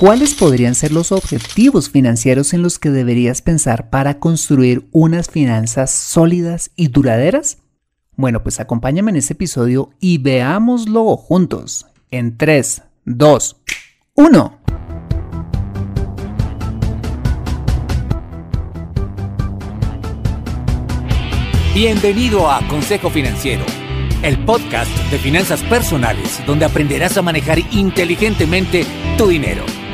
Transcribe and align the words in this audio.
¿Cuáles 0.00 0.32
podrían 0.32 0.74
ser 0.74 0.92
los 0.92 1.12
objetivos 1.12 1.90
financieros 1.90 2.54
en 2.54 2.62
los 2.62 2.78
que 2.78 2.88
deberías 2.88 3.42
pensar 3.42 3.90
para 3.90 4.18
construir 4.18 4.88
unas 4.92 5.28
finanzas 5.28 5.90
sólidas 5.90 6.70
y 6.74 6.88
duraderas? 6.88 7.58
Bueno, 8.16 8.42
pues 8.42 8.60
acompáñame 8.60 9.10
en 9.10 9.18
este 9.18 9.34
episodio 9.34 9.90
y 10.00 10.16
veámoslo 10.16 11.18
juntos. 11.18 11.84
En 12.10 12.38
3, 12.38 12.82
2, 13.04 13.56
1. 14.14 14.58
Bienvenido 21.74 22.50
a 22.50 22.66
Consejo 22.68 23.10
Financiero, 23.10 23.66
el 24.22 24.42
podcast 24.46 24.90
de 25.10 25.18
finanzas 25.18 25.62
personales 25.64 26.40
donde 26.46 26.64
aprenderás 26.64 27.18
a 27.18 27.22
manejar 27.22 27.58
inteligentemente 27.70 28.86
tu 29.18 29.26
dinero 29.26 29.62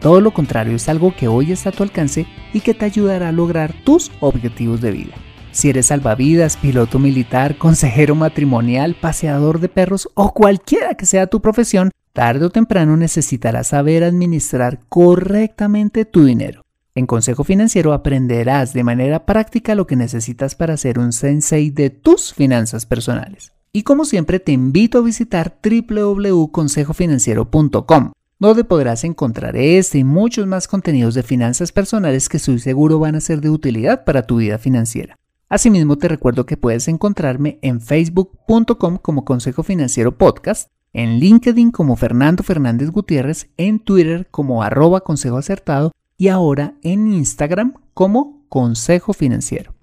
todo 0.00 0.20
lo 0.20 0.32
contrario, 0.32 0.76
es 0.76 0.88
algo 0.88 1.14
que 1.16 1.28
hoy 1.28 1.52
está 1.52 1.70
a 1.70 1.72
tu 1.72 1.82
alcance 1.82 2.26
y 2.52 2.60
que 2.60 2.74
te 2.74 2.84
ayudará 2.84 3.28
a 3.28 3.32
lograr 3.32 3.72
tus 3.84 4.12
objetivos 4.20 4.80
de 4.80 4.90
vida. 4.90 5.14
Si 5.52 5.70
eres 5.70 5.86
salvavidas, 5.86 6.58
piloto 6.58 6.98
militar, 6.98 7.56
consejero 7.56 8.14
matrimonial, 8.14 8.94
paseador 8.94 9.58
de 9.58 9.70
perros 9.70 10.10
o 10.14 10.34
cualquiera 10.34 10.96
que 10.96 11.06
sea 11.06 11.28
tu 11.28 11.40
profesión, 11.40 11.90
tarde 12.12 12.44
o 12.44 12.50
temprano 12.50 12.94
necesitarás 12.96 13.68
saber 13.68 14.04
administrar 14.04 14.80
correctamente 14.88 16.04
tu 16.04 16.24
dinero. 16.24 16.62
En 16.94 17.06
Consejo 17.06 17.44
Financiero 17.44 17.92
aprenderás 17.92 18.72
de 18.72 18.84
manera 18.84 19.26
práctica 19.26 19.74
lo 19.74 19.86
que 19.86 19.96
necesitas 19.96 20.54
para 20.54 20.76
ser 20.76 20.98
un 20.98 21.12
sensei 21.12 21.70
de 21.70 21.90
tus 21.90 22.34
finanzas 22.34 22.86
personales. 22.86 23.52
Y 23.72 23.82
como 23.82 24.06
siempre 24.06 24.40
te 24.40 24.52
invito 24.52 24.98
a 24.98 25.02
visitar 25.02 25.58
www.consejofinanciero.com 25.62 28.12
donde 28.38 28.64
podrás 28.64 29.04
encontrar 29.04 29.56
este 29.56 29.98
y 29.98 30.04
muchos 30.04 30.46
más 30.46 30.68
contenidos 30.68 31.14
de 31.14 31.22
finanzas 31.22 31.72
personales 31.72 32.28
que 32.28 32.36
estoy 32.36 32.58
seguro 32.58 32.98
van 32.98 33.14
a 33.14 33.20
ser 33.20 33.40
de 33.40 33.50
utilidad 33.50 34.04
para 34.04 34.26
tu 34.26 34.36
vida 34.36 34.58
financiera. 34.58 35.16
Asimismo, 35.48 35.96
te 35.96 36.08
recuerdo 36.08 36.44
que 36.44 36.56
puedes 36.56 36.88
encontrarme 36.88 37.58
en 37.62 37.80
facebook.com 37.80 38.98
como 38.98 39.24
Consejo 39.24 39.62
Financiero 39.62 40.18
Podcast, 40.18 40.70
en 40.92 41.18
LinkedIn 41.18 41.70
como 41.70 41.96
Fernando 41.96 42.42
Fernández 42.42 42.90
Gutiérrez, 42.90 43.48
en 43.56 43.78
Twitter 43.78 44.28
como 44.30 44.62
arroba 44.62 45.02
Consejo 45.02 45.38
Acertado 45.38 45.92
y 46.18 46.28
ahora 46.28 46.74
en 46.82 47.12
Instagram 47.12 47.74
como 47.94 48.44
Consejo 48.48 49.12
Financiero. 49.12 49.74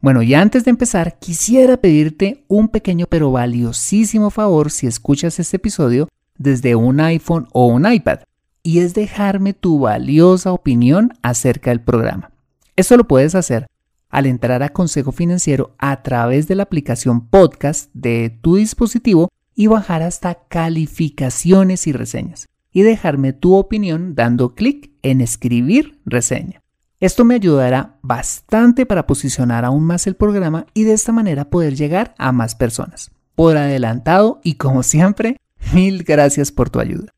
Bueno, 0.00 0.22
y 0.22 0.32
antes 0.32 0.64
de 0.64 0.70
empezar, 0.70 1.18
quisiera 1.18 1.76
pedirte 1.76 2.44
un 2.48 2.68
pequeño 2.68 3.06
pero 3.08 3.30
valiosísimo 3.30 4.30
favor 4.30 4.70
si 4.70 4.86
escuchas 4.86 5.38
este 5.38 5.58
episodio 5.58 6.08
desde 6.40 6.74
un 6.74 7.00
iPhone 7.00 7.46
o 7.52 7.66
un 7.66 7.90
iPad 7.90 8.20
y 8.62 8.80
es 8.80 8.94
dejarme 8.94 9.52
tu 9.52 9.78
valiosa 9.78 10.52
opinión 10.52 11.12
acerca 11.22 11.70
del 11.70 11.82
programa. 11.82 12.32
Esto 12.76 12.96
lo 12.96 13.06
puedes 13.06 13.34
hacer 13.34 13.66
al 14.08 14.24
entrar 14.26 14.62
a 14.62 14.70
Consejo 14.70 15.12
Financiero 15.12 15.74
a 15.78 16.02
través 16.02 16.48
de 16.48 16.54
la 16.54 16.64
aplicación 16.64 17.28
podcast 17.28 17.90
de 17.92 18.38
tu 18.40 18.56
dispositivo 18.56 19.28
y 19.54 19.66
bajar 19.66 20.02
hasta 20.02 20.46
calificaciones 20.48 21.86
y 21.86 21.92
reseñas 21.92 22.48
y 22.72 22.82
dejarme 22.82 23.34
tu 23.34 23.54
opinión 23.54 24.14
dando 24.14 24.54
clic 24.54 24.92
en 25.02 25.20
escribir 25.20 26.00
reseña. 26.06 26.62
Esto 27.00 27.24
me 27.24 27.34
ayudará 27.34 27.98
bastante 28.00 28.86
para 28.86 29.06
posicionar 29.06 29.66
aún 29.66 29.84
más 29.84 30.06
el 30.06 30.16
programa 30.16 30.66
y 30.72 30.84
de 30.84 30.94
esta 30.94 31.12
manera 31.12 31.50
poder 31.50 31.74
llegar 31.74 32.14
a 32.16 32.32
más 32.32 32.54
personas. 32.54 33.10
Por 33.34 33.58
adelantado 33.58 34.40
y 34.42 34.54
como 34.54 34.82
siempre, 34.82 35.36
Mil 35.74 36.02
gracias 36.04 36.52
por 36.52 36.70
tu 36.70 36.80
ayuda. 36.80 37.14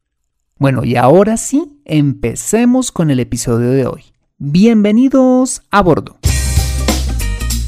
Bueno, 0.59 0.85
y 0.85 0.97
ahora 0.97 1.37
sí, 1.37 1.81
empecemos 1.85 2.93
con 2.93 3.11
el 3.11 3.21
episodio 3.21 3.71
de 3.71 3.87
hoy. 3.87 4.05
Bienvenidos 4.39 5.63
a 5.71 5.83
bordo. 5.83 6.19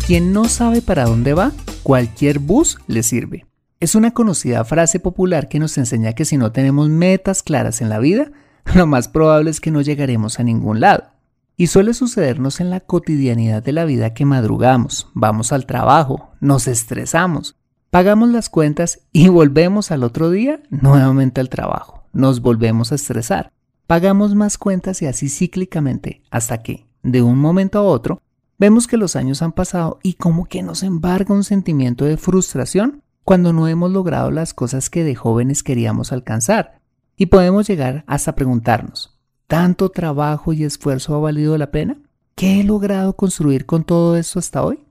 Quien 0.07 0.33
no 0.33 0.45
sabe 0.45 0.83
para 0.83 1.05
dónde 1.05 1.35
va, 1.35 1.53
cualquier 1.83 2.39
bus 2.39 2.79
le 2.87 3.03
sirve. 3.03 3.47
Es 3.81 3.95
una 3.95 4.13
conocida 4.13 4.65
frase 4.65 5.01
popular 5.01 5.49
que 5.49 5.59
nos 5.59 5.77
enseña 5.79 6.13
que 6.13 6.25
si 6.25 6.37
no 6.37 6.53
tenemos 6.53 6.89
metas 6.89 7.43
claras 7.43 7.81
en 7.81 7.89
la 7.89 7.99
vida, 7.99 8.31
lo 8.75 8.87
más 8.87 9.09
probable 9.09 9.51
es 9.51 9.61
que 9.61 9.71
no 9.71 9.81
llegaremos 9.81 10.39
a 10.39 10.45
ningún 10.45 10.81
lado. 10.81 11.05
Y 11.57 11.69
suele 11.69 11.95
sucedernos 11.95 12.61
en 12.61 12.71
la 12.71 12.81
cotidianidad 12.81 13.63
de 13.63 13.73
la 13.73 13.85
vida 13.85 14.13
que 14.13 14.25
madrugamos, 14.25 15.09
vamos 15.15 15.53
al 15.53 15.67
trabajo, 15.67 16.33
nos 16.41 16.67
estresamos, 16.67 17.57
Pagamos 17.95 18.29
las 18.31 18.49
cuentas 18.49 19.03
y 19.13 19.29
volvemos 19.29 19.93
al 19.93 20.03
otro 20.03 20.29
día 20.29 20.61
nuevamente 20.69 21.41
al 21.41 21.49
trabajo. 21.49 22.03
Nos 22.13 22.41
volvemos 22.41 22.91
a 22.91 22.97
estresar. 22.97 23.53
Pagamos 23.87 24.35
más 24.35 24.59
cuentas 24.59 25.01
y 25.01 25.07
así 25.07 25.29
cíclicamente 25.29 26.21
hasta 26.29 26.61
que, 26.61 26.89
de 27.05 27.23
un 27.23 27.39
momento 27.39 27.79
a 27.79 27.83
otro, 27.83 28.21
vemos 28.59 28.89
que 28.89 28.97
los 28.97 29.15
años 29.15 29.43
han 29.43 29.53
pasado 29.53 30.01
y 30.03 30.15
como 30.15 30.47
que 30.47 30.65
nos 30.65 30.83
embarga 30.83 31.33
un 31.33 31.45
sentimiento 31.45 32.05
de 32.05 32.17
frustración 32.17 33.01
cuando 33.23 33.53
no 33.53 33.69
hemos 33.69 33.93
logrado 33.93 34.33
las 34.33 34.55
cosas 34.55 34.91
que 34.91 35.05
de 35.05 35.15
jóvenes 35.15 35.63
queríamos 35.63 36.11
alcanzar. 36.11 36.81
Y 37.17 37.27
podemos 37.27 37.69
llegar 37.69 38.03
hasta 38.09 38.35
preguntarnos, 38.35 39.21
¿tanto 39.47 39.91
trabajo 39.91 40.53
y 40.53 40.65
esfuerzo 40.65 41.15
ha 41.15 41.21
valido 41.21 41.57
la 41.59 41.71
pena? 41.71 41.99
¿Qué 42.35 42.59
he 42.61 42.65
logrado 42.65 43.15
construir 43.15 43.67
con 43.67 43.85
todo 43.85 44.17
esto 44.17 44.41
hasta 44.41 44.65
hoy? 44.65 44.85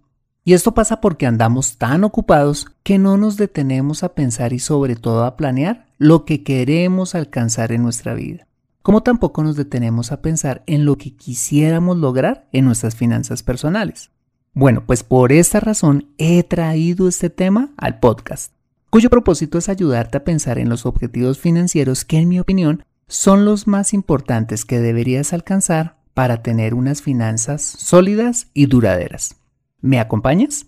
Y 0.45 0.53
esto 0.53 0.73
pasa 0.73 0.99
porque 0.99 1.25
andamos 1.25 1.77
tan 1.77 2.03
ocupados 2.03 2.67
que 2.83 2.97
no 2.97 3.15
nos 3.15 3.37
detenemos 3.37 4.03
a 4.03 4.13
pensar 4.13 4.51
y 4.51 4.59
sobre 4.59 4.95
todo 4.97 5.23
a 5.23 5.37
planear 5.37 5.85
lo 5.97 6.25
que 6.25 6.43
queremos 6.43 7.15
alcanzar 7.15 7.71
en 7.71 7.81
nuestra 7.81 8.13
vida, 8.13 8.45
como 8.81 9.03
tampoco 9.03 9.41
nos 9.41 9.55
detenemos 9.55 10.11
a 10.11 10.21
pensar 10.21 10.61
en 10.65 10.83
lo 10.83 10.97
que 10.97 11.15
quisiéramos 11.15 11.97
lograr 11.97 12.49
en 12.51 12.65
nuestras 12.65 12.95
finanzas 12.95 13.41
personales. 13.41 14.11
Bueno, 14.53 14.83
pues 14.85 15.03
por 15.03 15.31
esta 15.31 15.61
razón 15.61 16.09
he 16.17 16.43
traído 16.43 17.07
este 17.07 17.29
tema 17.29 17.71
al 17.77 17.99
podcast, 18.01 18.51
cuyo 18.89 19.09
propósito 19.09 19.57
es 19.57 19.69
ayudarte 19.69 20.17
a 20.17 20.23
pensar 20.25 20.59
en 20.59 20.67
los 20.67 20.85
objetivos 20.85 21.39
financieros 21.39 22.03
que 22.03 22.17
en 22.17 22.27
mi 22.27 22.41
opinión 22.41 22.83
son 23.07 23.45
los 23.45 23.65
más 23.65 23.93
importantes 23.93 24.65
que 24.65 24.79
deberías 24.79 25.31
alcanzar 25.31 25.97
para 26.13 26.43
tener 26.43 26.73
unas 26.73 27.01
finanzas 27.01 27.61
sólidas 27.61 28.47
y 28.53 28.65
duraderas. 28.65 29.37
¿Me 29.83 29.99
acompañas? 29.99 30.67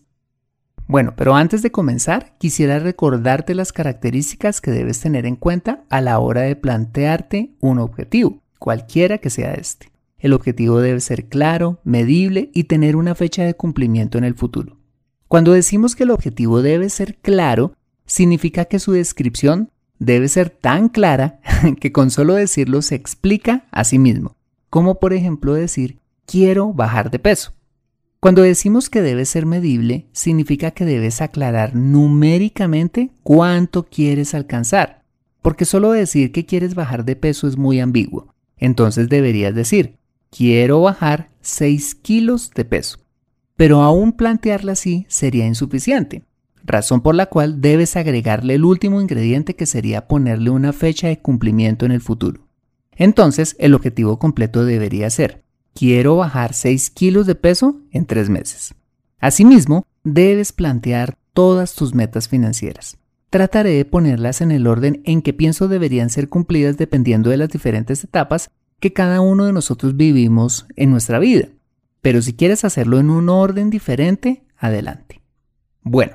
Bueno, 0.88 1.13
pero 1.15 1.35
antes 1.35 1.62
de 1.62 1.71
comenzar, 1.71 2.35
quisiera 2.38 2.79
recordarte 2.79 3.56
las 3.56 3.71
características 3.71 4.59
que 4.59 4.71
debes 4.71 5.00
tener 5.00 5.25
en 5.25 5.38
cuenta 5.38 5.85
a 5.89 6.01
la 6.01 6.19
hora 6.19 6.41
de 6.41 6.57
plantearte 6.57 7.56
un 7.62 7.79
objetivo, 7.79 8.44
cualquiera 8.59 9.19
que 9.19 9.29
sea 9.29 9.53
este. 9.53 9.89
El 10.19 10.33
objetivo 10.33 10.81
debe 10.81 11.00
ser 11.00 11.29
claro, 11.29 11.79
medible 11.85 12.51
y 12.53 12.65
tener 12.65 12.97
una 12.97 13.15
fecha 13.15 13.45
de 13.45 13.53
cumplimiento 13.53 14.17
en 14.17 14.25
el 14.25 14.35
futuro. 14.35 14.75
Cuando 15.29 15.53
decimos 15.53 15.95
que 15.95 16.03
el 16.03 16.12
objetivo 16.12 16.62
debe 16.62 16.89
ser 16.89 17.15
claro, 17.15 17.71
significa 18.06 18.65
que 18.65 18.79
su 18.79 18.91
descripción 18.91 19.71
debe 19.97 20.27
ser 20.27 20.50
tan 20.50 20.89
clara 20.89 21.39
que 21.79 21.94
con 21.94 22.12
solo 22.12 22.33
decirlo 22.33 22.81
se 22.81 22.95
explica 22.95 23.65
a 23.71 23.85
sí 23.85 23.97
mismo, 23.97 24.35
como 24.69 25.00
por 25.00 25.13
ejemplo 25.13 25.53
decir 25.53 26.00
quiero 26.25 26.73
bajar 26.73 27.09
de 27.12 27.19
peso. 27.19 27.53
Cuando 28.25 28.42
decimos 28.42 28.89
que 28.89 29.04
debe 29.04 29.24
ser 29.25 29.45
medible, 29.45 30.07
significa 30.12 30.72
que 30.72 30.83
debes 30.83 31.22
aclarar 31.22 31.75
numéricamente 31.75 33.12
cuánto 33.22 33.83
quieres 33.83 34.33
alcanzar, 34.33 35.04
porque 35.44 35.63
solo 35.63 35.92
decir 35.92 36.31
que 36.31 36.44
quieres 36.44 36.74
bajar 36.74 37.06
de 37.06 37.16
peso 37.16 37.48
es 37.48 37.56
muy 37.56 37.80
ambiguo. 37.80 38.33
Entonces 38.57 39.10
deberías 39.10 39.54
decir, 39.54 40.00
quiero 40.31 40.81
bajar 40.81 41.30
6 41.42 41.94
kilos 41.94 42.50
de 42.50 42.66
peso. 42.66 42.98
Pero 43.57 43.83
aún 43.83 44.12
plantearla 44.12 44.72
así 44.72 45.06
sería 45.07 45.45
insuficiente, 45.45 46.24
razón 46.63 47.01
por 47.01 47.13
la 47.13 47.27
cual 47.27 47.62
debes 47.62 47.95
agregarle 47.95 48.56
el 48.56 48.66
último 48.66 49.01
ingrediente 49.01 49.56
que 49.56 49.68
sería 49.68 50.07
ponerle 50.07 50.50
una 50.50 50.74
fecha 50.74 51.10
de 51.10 51.19
cumplimiento 51.19 51.86
en 51.86 51.92
el 51.92 52.01
futuro. 52.01 52.42
Entonces, 52.95 53.56
el 53.60 53.75
objetivo 53.75 54.18
completo 54.18 54.66
debería 54.66 55.12
ser, 55.12 55.44
quiero 55.75 56.16
bajar 56.16 56.54
6 56.54 56.89
kilos 56.89 57.27
de 57.27 57.36
peso 57.36 57.81
en 57.92 58.06
3 58.06 58.30
meses. 58.30 58.74
Asimismo, 59.19 59.86
debes 60.04 60.54
plantear 60.54 61.18
todas 61.33 61.75
tus 61.75 61.94
metas 61.94 62.27
financieras. 62.30 62.98
Trataré 63.30 63.72
de 63.72 63.86
ponerlas 63.86 64.39
en 64.39 64.51
el 64.51 64.66
orden 64.66 65.01
en 65.04 65.22
que 65.22 65.33
pienso 65.33 65.68
deberían 65.68 66.10
ser 66.10 66.30
cumplidas 66.30 66.77
dependiendo 66.77 67.30
de 67.30 67.38
las 67.38 67.50
diferentes 67.50 68.04
etapas 68.04 68.50
que 68.80 68.94
cada 68.94 69.19
uno 69.19 69.45
de 69.45 69.54
nosotros 69.54 69.98
vivimos 69.98 70.66
en 70.75 70.92
nuestra 70.92 71.19
vida. 71.19 71.50
Pero 72.01 72.22
si 72.22 72.33
quieres 72.33 72.63
hacerlo 72.63 73.00
en 73.00 73.10
un 73.10 73.30
orden 73.30 73.69
diferente, 73.69 74.44
adelante. 74.57 75.22
Bueno, 75.81 76.13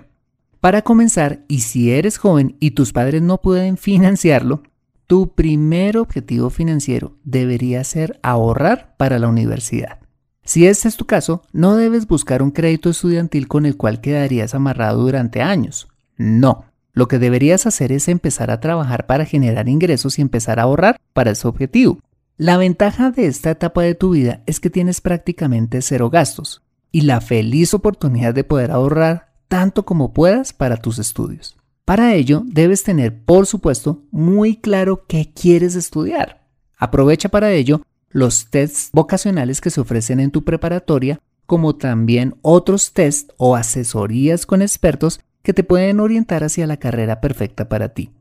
para 0.61 0.83
comenzar, 0.83 1.45
y 1.49 1.61
si 1.61 1.91
eres 1.91 2.17
joven 2.17 2.57
y 2.61 2.71
tus 2.73 2.93
padres 2.93 3.23
no 3.23 3.41
pueden 3.41 3.77
financiarlo, 3.77 4.63
tu 5.11 5.35
primer 5.35 5.99
objetivo 5.99 6.51
financiero 6.51 7.17
debería 7.25 7.83
ser 7.83 8.21
ahorrar 8.23 8.95
para 8.97 9.19
la 9.19 9.27
universidad. 9.27 9.99
Si 10.45 10.69
este 10.69 10.87
es 10.87 10.97
tu 10.97 11.05
caso, 11.05 11.43
no 11.53 11.75
debes 11.75 12.07
buscar 12.07 12.45
un 12.45 12.53
crédito 12.53 12.91
estudiantil 12.91 13.49
con 13.49 13.67
el 13.67 13.77
cual 13.77 14.01
quedarías 14.01 14.55
amarrado 14.55 15.03
durante 15.03 15.43
años. 15.43 15.89
No, 16.17 16.67
lo 16.93 17.09
que 17.09 17.19
deberías 17.19 17.67
hacer 17.67 17.91
es 17.91 18.07
empezar 18.07 18.53
a 18.53 18.61
trabajar 18.61 19.09
para 19.09 19.25
generar 19.25 19.69
ingresos 19.69 20.17
y 20.17 20.23
empezar 20.23 20.61
a 20.61 20.63
ahorrar 20.63 21.01
para 21.13 21.33
ese 21.33 21.49
objetivo. 21.49 21.99
La 22.37 22.57
ventaja 22.57 23.11
de 23.11 23.27
esta 23.27 23.51
etapa 23.51 23.83
de 23.83 23.97
tu 23.97 24.11
vida 24.11 24.45
es 24.47 24.61
que 24.61 24.71
tienes 24.71 25.01
prácticamente 25.01 25.83
cero 25.83 26.09
gastos 26.09 26.63
y 26.93 27.01
la 27.01 27.21
feliz 27.21 27.75
oportunidad 27.75 28.33
de 28.33 28.45
poder 28.45 28.71
ahorrar 28.71 29.33
tanto 29.49 29.85
como 29.85 30.13
puedas 30.13 30.53
para 30.53 30.77
tus 30.77 31.01
estudios. 31.01 31.60
Para 31.91 32.15
ello, 32.15 32.45
debes 32.47 32.85
tener, 32.85 33.25
por 33.25 33.47
supuesto, 33.47 34.05
muy 34.13 34.55
claro 34.55 35.07
qué 35.09 35.33
quieres 35.35 35.75
estudiar. 35.75 36.47
Aprovecha 36.79 37.31
para 37.31 37.51
ello 37.51 37.83
los 38.11 38.47
tests 38.49 38.91
vocacionales 38.93 39.61
que 39.61 39.71
se 39.71 39.81
ofrecen 39.81 40.21
en 40.21 40.31
tu 40.31 40.45
preparatoria, 40.45 41.19
como 41.47 41.75
también 41.75 42.37
otros 42.43 42.93
tests 42.93 43.35
o 43.39 43.57
asesorías 43.57 44.47
con 44.47 44.63
expertos 44.63 45.19
que 45.43 45.53
te 45.53 45.65
pueden 45.65 45.99
orientar 45.99 46.45
hacia 46.45 46.69
la 46.69 46.77
carrera 46.77 47.21
perfecta 47.21 47.69
para 47.69 47.89
ti. 47.89 48.13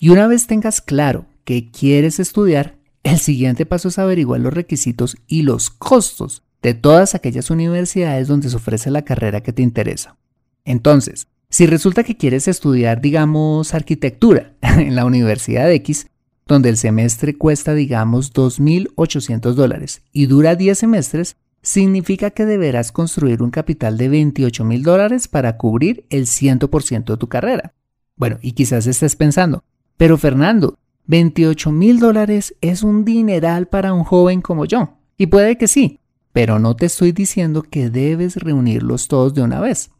Y 0.00 0.08
una 0.08 0.26
vez 0.26 0.48
tengas 0.48 0.80
claro 0.80 1.26
qué 1.44 1.70
quieres 1.70 2.18
estudiar, 2.18 2.76
el 3.04 3.20
siguiente 3.20 3.66
paso 3.66 3.86
es 3.86 4.00
averiguar 4.00 4.40
los 4.40 4.52
requisitos 4.52 5.16
y 5.28 5.42
los 5.42 5.70
costos 5.70 6.42
de 6.60 6.74
todas 6.74 7.14
aquellas 7.14 7.50
universidades 7.50 8.26
donde 8.26 8.50
se 8.50 8.56
ofrece 8.56 8.90
la 8.90 9.02
carrera 9.02 9.44
que 9.44 9.52
te 9.52 9.62
interesa. 9.62 10.16
Entonces, 10.64 11.28
si 11.56 11.64
resulta 11.64 12.04
que 12.04 12.18
quieres 12.18 12.48
estudiar, 12.48 13.00
digamos, 13.00 13.72
arquitectura 13.72 14.52
en 14.60 14.94
la 14.94 15.06
Universidad 15.06 15.72
X, 15.72 16.06
donde 16.46 16.68
el 16.68 16.76
semestre 16.76 17.34
cuesta, 17.34 17.72
digamos, 17.72 18.34
2.800 18.34 19.54
dólares 19.54 20.02
y 20.12 20.26
dura 20.26 20.54
10 20.54 20.76
semestres, 20.76 21.38
significa 21.62 22.30
que 22.30 22.44
deberás 22.44 22.92
construir 22.92 23.42
un 23.42 23.50
capital 23.50 23.96
de 23.96 24.10
28.000 24.10 24.82
dólares 24.82 25.28
para 25.28 25.56
cubrir 25.56 26.04
el 26.10 26.26
100% 26.26 27.04
de 27.06 27.16
tu 27.16 27.26
carrera. 27.28 27.72
Bueno, 28.16 28.36
y 28.42 28.52
quizás 28.52 28.86
estés 28.86 29.16
pensando, 29.16 29.64
pero 29.96 30.18
Fernando, 30.18 30.78
28 31.06 31.72
mil 31.72 31.98
dólares 31.98 32.54
es 32.60 32.82
un 32.82 33.06
dineral 33.06 33.66
para 33.66 33.94
un 33.94 34.04
joven 34.04 34.42
como 34.42 34.66
yo. 34.66 34.98
Y 35.16 35.28
puede 35.28 35.56
que 35.56 35.68
sí, 35.68 36.00
pero 36.34 36.58
no 36.58 36.76
te 36.76 36.84
estoy 36.84 37.12
diciendo 37.12 37.62
que 37.62 37.88
debes 37.88 38.36
reunirlos 38.36 39.08
todos 39.08 39.32
de 39.32 39.40
una 39.40 39.58
vez. 39.58 39.90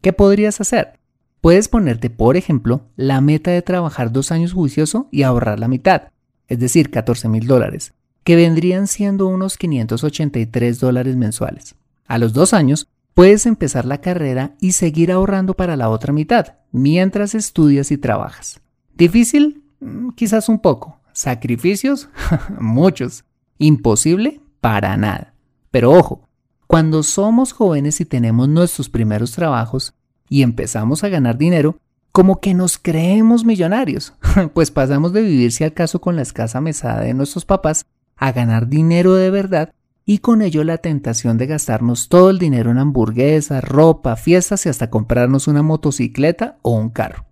¿Qué 0.00 0.12
podrías 0.12 0.60
hacer? 0.60 1.03
Puedes 1.44 1.68
ponerte, 1.68 2.08
por 2.08 2.38
ejemplo, 2.38 2.88
la 2.96 3.20
meta 3.20 3.50
de 3.50 3.60
trabajar 3.60 4.10
dos 4.10 4.32
años 4.32 4.54
juicioso 4.54 5.08
y 5.10 5.24
ahorrar 5.24 5.60
la 5.60 5.68
mitad, 5.68 6.04
es 6.48 6.58
decir, 6.58 6.90
14 6.90 7.28
mil 7.28 7.46
dólares, 7.46 7.92
que 8.22 8.34
vendrían 8.34 8.86
siendo 8.86 9.26
unos 9.26 9.58
583 9.58 10.80
dólares 10.80 11.16
mensuales. 11.16 11.74
A 12.06 12.16
los 12.16 12.32
dos 12.32 12.54
años, 12.54 12.88
puedes 13.12 13.44
empezar 13.44 13.84
la 13.84 14.00
carrera 14.00 14.56
y 14.58 14.72
seguir 14.72 15.12
ahorrando 15.12 15.52
para 15.52 15.76
la 15.76 15.90
otra 15.90 16.14
mitad, 16.14 16.54
mientras 16.72 17.34
estudias 17.34 17.90
y 17.90 17.98
trabajas. 17.98 18.62
¿Difícil? 18.94 19.64
Mm, 19.80 20.12
quizás 20.12 20.48
un 20.48 20.60
poco. 20.60 20.98
¿Sacrificios? 21.12 22.08
Muchos. 22.58 23.26
¿Imposible? 23.58 24.40
Para 24.62 24.96
nada. 24.96 25.34
Pero 25.70 25.92
ojo, 25.92 26.26
cuando 26.66 27.02
somos 27.02 27.52
jóvenes 27.52 28.00
y 28.00 28.06
tenemos 28.06 28.48
nuestros 28.48 28.88
primeros 28.88 29.32
trabajos, 29.32 29.92
y 30.28 30.42
empezamos 30.42 31.04
a 31.04 31.08
ganar 31.08 31.38
dinero, 31.38 31.78
como 32.12 32.40
que 32.40 32.54
nos 32.54 32.78
creemos 32.78 33.44
millonarios, 33.44 34.14
pues 34.54 34.70
pasamos 34.70 35.12
de 35.12 35.22
vivir 35.22 35.52
si 35.52 35.64
al 35.64 35.72
caso 35.72 36.00
con 36.00 36.16
la 36.16 36.22
escasa 36.22 36.60
mesada 36.60 37.00
de 37.00 37.14
nuestros 37.14 37.44
papás 37.44 37.86
a 38.16 38.32
ganar 38.32 38.68
dinero 38.68 39.14
de 39.14 39.30
verdad 39.30 39.72
y 40.06 40.18
con 40.18 40.42
ello 40.42 40.62
la 40.64 40.78
tentación 40.78 41.38
de 41.38 41.46
gastarnos 41.46 42.08
todo 42.08 42.30
el 42.30 42.38
dinero 42.38 42.70
en 42.70 42.78
hamburguesas, 42.78 43.64
ropa, 43.64 44.16
fiestas 44.16 44.64
y 44.66 44.68
hasta 44.68 44.90
comprarnos 44.90 45.48
una 45.48 45.62
motocicleta 45.62 46.58
o 46.62 46.72
un 46.78 46.90
carro. 46.90 47.26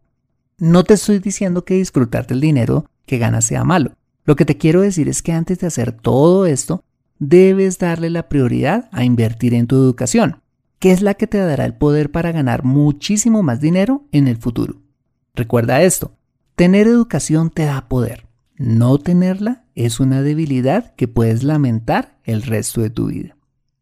No 0.59 0.83
te 0.85 0.95
estoy 0.95 1.19
diciendo 1.19 1.65
que 1.65 1.75
disfrutar 1.75 2.27
del 2.27 2.41
dinero 2.41 2.87
que 3.07 3.19
ganas 3.19 3.45
sea 3.45 3.63
malo. 3.63 3.93
Lo 4.25 4.37
que 4.37 4.45
te 4.45 4.57
quiero 4.57 4.81
decir 4.81 5.09
es 5.09 5.23
que 5.23 5.33
antes 5.33 5.59
de 5.59 5.67
hacer 5.67 5.93
todo 5.93 6.47
esto, 6.47 6.83
debes 7.19 7.79
darle 7.79 8.11
la 8.11 8.29
prioridad 8.29 8.89
a 8.91 9.05
invertir 9.05 9.55
en 9.55 9.67
tu 9.67 9.77
educación 9.77 10.42
que 10.83 10.91
es 10.91 11.01
la 11.01 11.15
que 11.15 11.29
te 11.29 11.39
dará 11.39 11.65
el 11.65 11.75
poder 11.75 12.11
para 12.11 12.33
ganar 12.33 12.65
muchísimo 12.65 13.45
más 13.45 13.61
dinero 13.61 14.03
en 14.11 14.27
el 14.27 14.37
futuro. 14.37 14.83
Recuerda 15.33 15.81
esto, 15.81 16.17
tener 16.57 16.89
educación 16.89 17.51
te 17.51 17.67
da 17.67 17.87
poder. 17.87 18.27
No 18.57 18.99
tenerla 18.99 19.65
es 19.77 20.01
una 20.01 20.23
debilidad 20.23 20.93
que 20.97 21.07
puedes 21.07 21.45
lamentar 21.45 22.19
el 22.25 22.43
resto 22.43 22.81
de 22.81 22.91
tu 22.91 23.07
vida. 23.07 23.37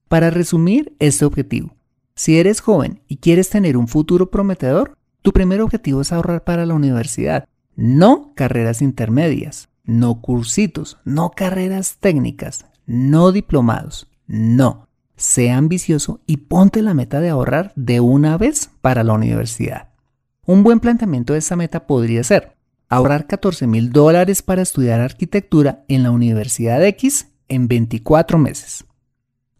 Para 0.08 0.28
resumir 0.28 0.94
este 0.98 1.24
objetivo, 1.24 1.74
si 2.16 2.38
eres 2.38 2.60
joven 2.60 3.00
y 3.08 3.16
quieres 3.16 3.48
tener 3.48 3.78
un 3.78 3.88
futuro 3.88 4.30
prometedor, 4.30 4.98
tu 5.22 5.32
primer 5.32 5.62
objetivo 5.62 6.02
es 6.02 6.12
ahorrar 6.12 6.44
para 6.44 6.66
la 6.66 6.74
universidad, 6.74 7.48
no 7.76 8.34
carreras 8.34 8.82
intermedias, 8.82 9.70
no 9.84 10.20
cursitos, 10.20 10.98
no 11.06 11.30
carreras 11.30 11.96
técnicas, 11.98 12.66
no 12.84 13.32
diplomados, 13.32 14.06
no 14.26 14.89
sea 15.20 15.58
ambicioso 15.58 16.20
y 16.26 16.38
ponte 16.38 16.82
la 16.82 16.94
meta 16.94 17.20
de 17.20 17.28
ahorrar 17.28 17.72
de 17.76 18.00
una 18.00 18.38
vez 18.38 18.70
para 18.80 19.04
la 19.04 19.12
universidad. 19.12 19.90
Un 20.46 20.62
buen 20.64 20.80
planteamiento 20.80 21.34
de 21.34 21.40
esta 21.40 21.56
meta 21.56 21.86
podría 21.86 22.24
ser 22.24 22.56
ahorrar 22.88 23.26
14 23.26 23.66
mil 23.66 23.92
dólares 23.92 24.42
para 24.42 24.62
estudiar 24.62 25.00
arquitectura 25.00 25.84
en 25.88 26.02
la 26.02 26.10
Universidad 26.10 26.84
X 26.84 27.28
en 27.48 27.68
24 27.68 28.38
meses. 28.38 28.84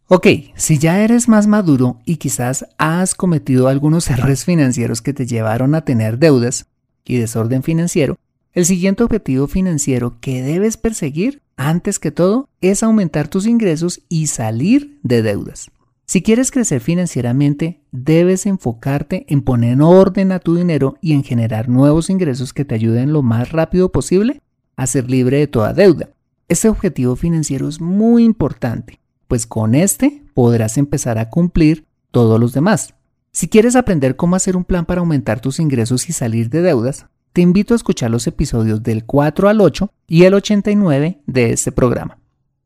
Ok, 0.09 0.27
si 0.57 0.79
ya 0.79 1.05
eres 1.05 1.29
más 1.29 1.47
maduro 1.47 2.01
y 2.05 2.17
quizás 2.17 2.67
has 2.79 3.15
cometido 3.15 3.69
algunos 3.69 4.11
errores 4.11 4.45
financieros 4.45 5.03
que 5.03 5.13
te 5.13 5.27
llevaron 5.27 5.75
a 5.75 5.85
tener 5.85 6.19
deudas 6.19 6.67
y 7.05 7.19
desorden 7.19 7.63
financiero, 7.63 8.19
el 8.53 8.67
siguiente 8.67 9.05
objetivo 9.05 9.47
financiero 9.47 10.19
que 10.21 10.43
debes 10.43 10.77
perseguir 10.77 11.43
antes 11.61 11.99
que 11.99 12.11
todo, 12.11 12.49
es 12.63 12.83
aumentar 12.83 13.29
tus 13.29 13.47
ingresos 13.47 14.01
y 14.09 14.29
salir 14.29 14.99
de 15.03 15.21
deudas. 15.21 15.71
Si 16.07 16.23
quieres 16.23 16.51
crecer 16.51 16.81
financieramente, 16.81 17.83
debes 17.93 18.47
enfocarte 18.47 19.27
en 19.29 19.43
poner 19.43 19.75
en 19.75 19.83
orden 19.83 20.33
a 20.33 20.39
tu 20.39 20.57
dinero 20.57 20.97
y 21.03 21.13
en 21.13 21.23
generar 21.23 21.69
nuevos 21.69 22.09
ingresos 22.09 22.55
que 22.55 22.65
te 22.65 22.75
ayuden 22.75 23.13
lo 23.13 23.23
más 23.23 23.53
rápido 23.53 23.93
posible 23.93 24.41
a 24.77 24.87
ser 24.87 25.11
libre 25.11 25.37
de 25.37 25.49
toda 25.49 25.75
deuda. 25.75 26.09
Este 26.49 26.71
objetivo 26.71 27.15
financiero 27.15 27.69
es 27.69 27.79
muy 27.79 28.25
importante, 28.25 28.99
pues 29.29 29.47
con 29.47 29.75
este 29.75 30.25
podrás 30.33 30.79
empezar 30.79 31.19
a 31.19 31.29
cumplir 31.29 31.85
todos 32.11 32.41
los 32.41 32.55
demás. 32.55 32.95
Si 33.33 33.49
quieres 33.49 33.77
aprender 33.77 34.17
cómo 34.17 34.35
hacer 34.35 34.57
un 34.57 34.65
plan 34.65 34.87
para 34.87 35.01
aumentar 35.01 35.41
tus 35.41 35.61
ingresos 35.61 36.09
y 36.09 36.15
salir 36.15 36.49
de 36.49 36.63
deudas, 36.63 37.07
te 37.33 37.41
invito 37.41 37.75
a 37.75 37.77
escuchar 37.77 38.11
los 38.11 38.27
episodios 38.27 38.83
del 38.83 39.05
4 39.05 39.49
al 39.49 39.61
8 39.61 39.93
y 40.07 40.25
el 40.25 40.35
89 40.35 41.21
de 41.27 41.53
este 41.53 41.73
programa. 41.73 42.19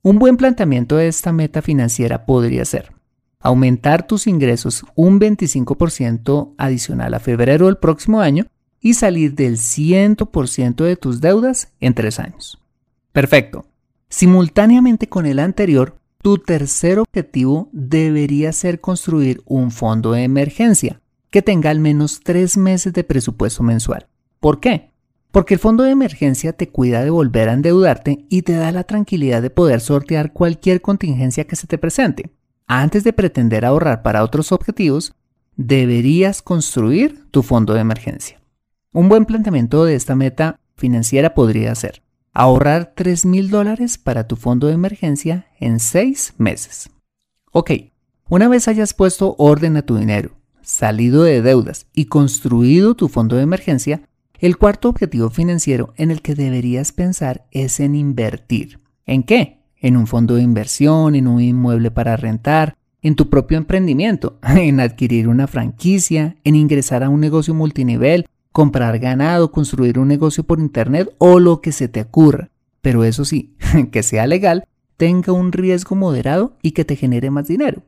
Un 0.02 0.18
buen 0.18 0.36
planteamiento 0.36 0.96
de 0.96 1.08
esta 1.08 1.32
meta 1.32 1.62
financiera 1.62 2.26
podría 2.26 2.64
ser 2.64 2.92
aumentar 3.44 4.06
tus 4.06 4.26
ingresos 4.26 4.84
un 4.94 5.20
25% 5.20 6.54
adicional 6.56 7.12
a 7.12 7.20
febrero 7.20 7.66
del 7.66 7.76
próximo 7.76 8.22
año 8.22 8.46
y 8.80 8.94
salir 8.94 9.34
del 9.34 9.58
100% 9.58 10.82
de 10.82 10.96
tus 10.96 11.20
deudas 11.20 11.68
en 11.78 11.92
tres 11.92 12.18
años. 12.18 12.58
Perfecto. 13.12 13.66
Simultáneamente 14.08 15.08
con 15.08 15.26
el 15.26 15.38
anterior, 15.38 15.98
tu 16.22 16.38
tercer 16.38 16.98
objetivo 16.98 17.68
debería 17.72 18.50
ser 18.52 18.80
construir 18.80 19.42
un 19.44 19.70
fondo 19.70 20.12
de 20.12 20.22
emergencia 20.22 21.02
que 21.30 21.42
tenga 21.42 21.68
al 21.68 21.80
menos 21.80 22.20
tres 22.24 22.56
meses 22.56 22.94
de 22.94 23.04
presupuesto 23.04 23.62
mensual. 23.62 24.06
¿Por 24.44 24.60
qué? 24.60 24.90
Porque 25.32 25.54
el 25.54 25.58
fondo 25.58 25.84
de 25.84 25.90
emergencia 25.90 26.52
te 26.52 26.68
cuida 26.68 27.02
de 27.02 27.08
volver 27.08 27.48
a 27.48 27.54
endeudarte 27.54 28.26
y 28.28 28.42
te 28.42 28.52
da 28.52 28.72
la 28.72 28.84
tranquilidad 28.84 29.40
de 29.40 29.48
poder 29.48 29.80
sortear 29.80 30.34
cualquier 30.34 30.82
contingencia 30.82 31.46
que 31.46 31.56
se 31.56 31.66
te 31.66 31.78
presente. 31.78 32.30
antes 32.66 33.04
de 33.04 33.14
pretender 33.14 33.64
ahorrar 33.64 34.02
para 34.02 34.22
otros 34.22 34.52
objetivos, 34.52 35.14
deberías 35.56 36.42
construir 36.42 37.24
tu 37.30 37.42
fondo 37.42 37.72
de 37.72 37.80
emergencia. 37.80 38.38
Un 38.92 39.08
buen 39.08 39.24
planteamiento 39.24 39.86
de 39.86 39.94
esta 39.94 40.14
meta 40.14 40.60
financiera 40.76 41.32
podría 41.32 41.74
ser 41.74 42.02
ahorrar 42.34 42.92
3 42.94 43.24
mil 43.24 43.48
dólares 43.48 43.96
para 43.96 44.28
tu 44.28 44.36
fondo 44.36 44.66
de 44.66 44.74
emergencia 44.74 45.46
en 45.58 45.80
6 45.80 46.34
meses. 46.36 46.90
Ok, 47.50 47.70
una 48.28 48.48
vez 48.48 48.68
hayas 48.68 48.92
puesto 48.92 49.36
orden 49.38 49.78
a 49.78 49.82
tu 49.86 49.96
dinero, 49.96 50.32
salido 50.60 51.22
de 51.22 51.40
deudas 51.40 51.86
y 51.94 52.04
construido 52.04 52.94
tu 52.94 53.08
fondo 53.08 53.36
de 53.36 53.42
emergencia, 53.42 54.02
el 54.40 54.56
cuarto 54.56 54.88
objetivo 54.88 55.30
financiero 55.30 55.94
en 55.96 56.10
el 56.10 56.20
que 56.20 56.34
deberías 56.34 56.92
pensar 56.92 57.46
es 57.50 57.80
en 57.80 57.94
invertir. 57.94 58.80
¿En 59.06 59.22
qué? 59.22 59.60
En 59.76 59.96
un 59.96 60.06
fondo 60.06 60.34
de 60.34 60.42
inversión, 60.42 61.14
en 61.14 61.28
un 61.28 61.40
inmueble 61.40 61.90
para 61.90 62.16
rentar, 62.16 62.76
en 63.00 63.14
tu 63.14 63.30
propio 63.30 63.58
emprendimiento, 63.58 64.38
en 64.42 64.80
adquirir 64.80 65.28
una 65.28 65.46
franquicia, 65.46 66.36
en 66.42 66.56
ingresar 66.56 67.04
a 67.04 67.10
un 67.10 67.20
negocio 67.20 67.54
multinivel, 67.54 68.26
comprar 68.50 68.98
ganado, 68.98 69.52
construir 69.52 69.98
un 69.98 70.08
negocio 70.08 70.44
por 70.44 70.58
internet 70.58 71.14
o 71.18 71.38
lo 71.38 71.60
que 71.60 71.72
se 71.72 71.88
te 71.88 72.00
ocurra. 72.00 72.50
Pero 72.80 73.04
eso 73.04 73.24
sí, 73.24 73.56
que 73.92 74.02
sea 74.02 74.26
legal, 74.26 74.66
tenga 74.96 75.32
un 75.32 75.52
riesgo 75.52 75.96
moderado 75.96 76.56
y 76.62 76.72
que 76.72 76.84
te 76.84 76.96
genere 76.96 77.30
más 77.30 77.46
dinero. 77.46 77.82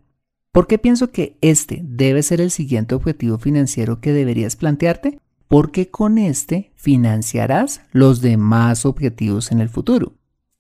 ¿Por 0.53 0.67
qué 0.67 0.79
pienso 0.79 1.11
que 1.11 1.37
este 1.41 1.81
debe 1.85 2.23
ser 2.23 2.41
el 2.41 2.51
siguiente 2.51 2.95
objetivo 2.95 3.39
financiero 3.39 4.01
que 4.01 4.13
deberías 4.13 4.57
plantearte? 4.57 5.19
Porque 5.49 5.91
con 5.91 6.19
este 6.19 6.73
financiarás 6.75 7.83
los 7.93 8.21
demás 8.21 8.85
objetivos 8.85 9.53
en 9.53 9.61
el 9.61 9.69
futuro. 9.69 10.15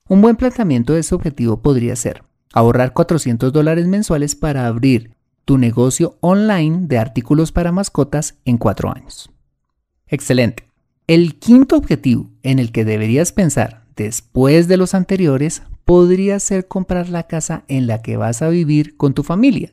Un 0.09 0.23
buen 0.23 0.37
planteamiento 0.37 0.93
de 0.93 1.01
ese 1.01 1.15
objetivo 1.15 1.61
podría 1.61 1.97
ser 1.97 2.23
ahorrar 2.53 2.93
400 2.93 3.53
dólares 3.53 3.87
mensuales 3.87 4.35
para 4.35 4.67
abrir 4.67 5.15
tu 5.45 5.59
negocio 5.59 6.17
online 6.21 6.87
de 6.87 6.99
artículos 6.99 7.53
para 7.53 7.71
mascotas 7.71 8.39
en 8.45 8.57
cuatro 8.57 8.91
años. 8.91 9.31
Excelente. 10.07 10.65
El 11.07 11.39
quinto 11.39 11.77
objetivo 11.77 12.31
en 12.43 12.59
el 12.59 12.73
que 12.73 12.85
deberías 12.85 13.33
pensar 13.33 13.85
después 13.95 14.69
de 14.69 14.77
los 14.77 14.95
anteriores 14.95 15.63
podría 15.85 16.41
ser 16.41 16.67
comprar 16.67 17.09
la 17.09 17.25
casa 17.25 17.65
en 17.69 17.87
la 17.87 18.03
que 18.03 18.17
vas 18.17 18.43
a 18.43 18.49
vivir 18.49 18.97
con 18.97 19.15
tu 19.15 19.23
familia. 19.23 19.73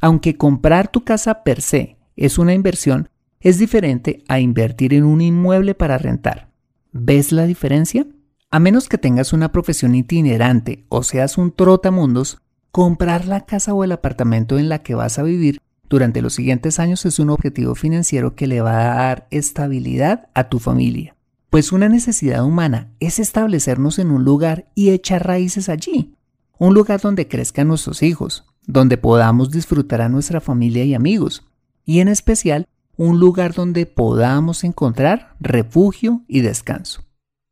Aunque 0.00 0.36
comprar 0.36 0.88
tu 0.88 1.04
casa 1.04 1.42
per 1.42 1.62
se 1.62 1.96
es 2.16 2.38
una 2.38 2.52
inversión, 2.52 3.08
es 3.44 3.58
diferente 3.58 4.24
a 4.26 4.40
invertir 4.40 4.94
en 4.94 5.04
un 5.04 5.20
inmueble 5.20 5.76
para 5.76 5.98
rentar. 5.98 6.50
¿Ves 6.90 7.30
la 7.30 7.46
diferencia? 7.46 8.06
A 8.50 8.58
menos 8.58 8.88
que 8.88 8.98
tengas 8.98 9.32
una 9.32 9.52
profesión 9.52 9.94
itinerante 9.94 10.86
o 10.88 11.02
seas 11.02 11.38
un 11.38 11.52
trotamundos, 11.52 12.40
comprar 12.72 13.26
la 13.26 13.42
casa 13.46 13.74
o 13.74 13.84
el 13.84 13.92
apartamento 13.92 14.58
en 14.58 14.68
la 14.68 14.82
que 14.82 14.96
vas 14.96 15.18
a 15.18 15.22
vivir 15.22 15.60
durante 15.88 16.22
los 16.22 16.34
siguientes 16.34 16.80
años 16.80 17.04
es 17.04 17.18
un 17.18 17.30
objetivo 17.30 17.74
financiero 17.74 18.34
que 18.34 18.46
le 18.46 18.60
va 18.60 18.80
a 18.80 18.94
dar 18.96 19.28
estabilidad 19.30 20.28
a 20.34 20.48
tu 20.48 20.58
familia. 20.58 21.14
Pues 21.50 21.70
una 21.70 21.88
necesidad 21.88 22.44
humana 22.44 22.90
es 22.98 23.18
establecernos 23.18 23.98
en 23.98 24.10
un 24.10 24.24
lugar 24.24 24.70
y 24.74 24.90
echar 24.90 25.26
raíces 25.26 25.68
allí. 25.68 26.14
Un 26.58 26.74
lugar 26.74 27.00
donde 27.00 27.28
crezcan 27.28 27.68
nuestros 27.68 28.02
hijos, 28.02 28.44
donde 28.66 28.96
podamos 28.96 29.50
disfrutar 29.50 30.00
a 30.00 30.08
nuestra 30.08 30.40
familia 30.40 30.84
y 30.84 30.94
amigos. 30.94 31.46
Y 31.84 32.00
en 32.00 32.08
especial, 32.08 32.66
un 32.96 33.20
lugar 33.20 33.54
donde 33.54 33.86
podamos 33.86 34.64
encontrar 34.64 35.36
refugio 35.40 36.22
y 36.28 36.40
descanso. 36.40 37.04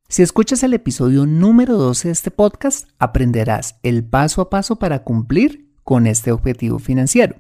Si 0.08 0.22
escuchas 0.22 0.62
el 0.62 0.74
episodio 0.74 1.26
número 1.26 1.78
12 1.78 2.08
de 2.08 2.12
este 2.12 2.30
podcast, 2.30 2.88
aprenderás 2.98 3.78
el 3.82 4.04
paso 4.04 4.42
a 4.42 4.50
paso 4.50 4.76
para 4.76 5.04
cumplir 5.04 5.72
con 5.84 6.06
este 6.06 6.32
objetivo 6.32 6.78
financiero. 6.78 7.36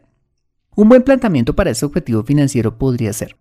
Un 0.74 0.88
buen 0.88 1.02
planteamiento 1.02 1.54
para 1.54 1.70
este 1.70 1.84
objetivo 1.84 2.22
financiero 2.22 2.78
podría 2.78 3.12
ser 3.12 3.36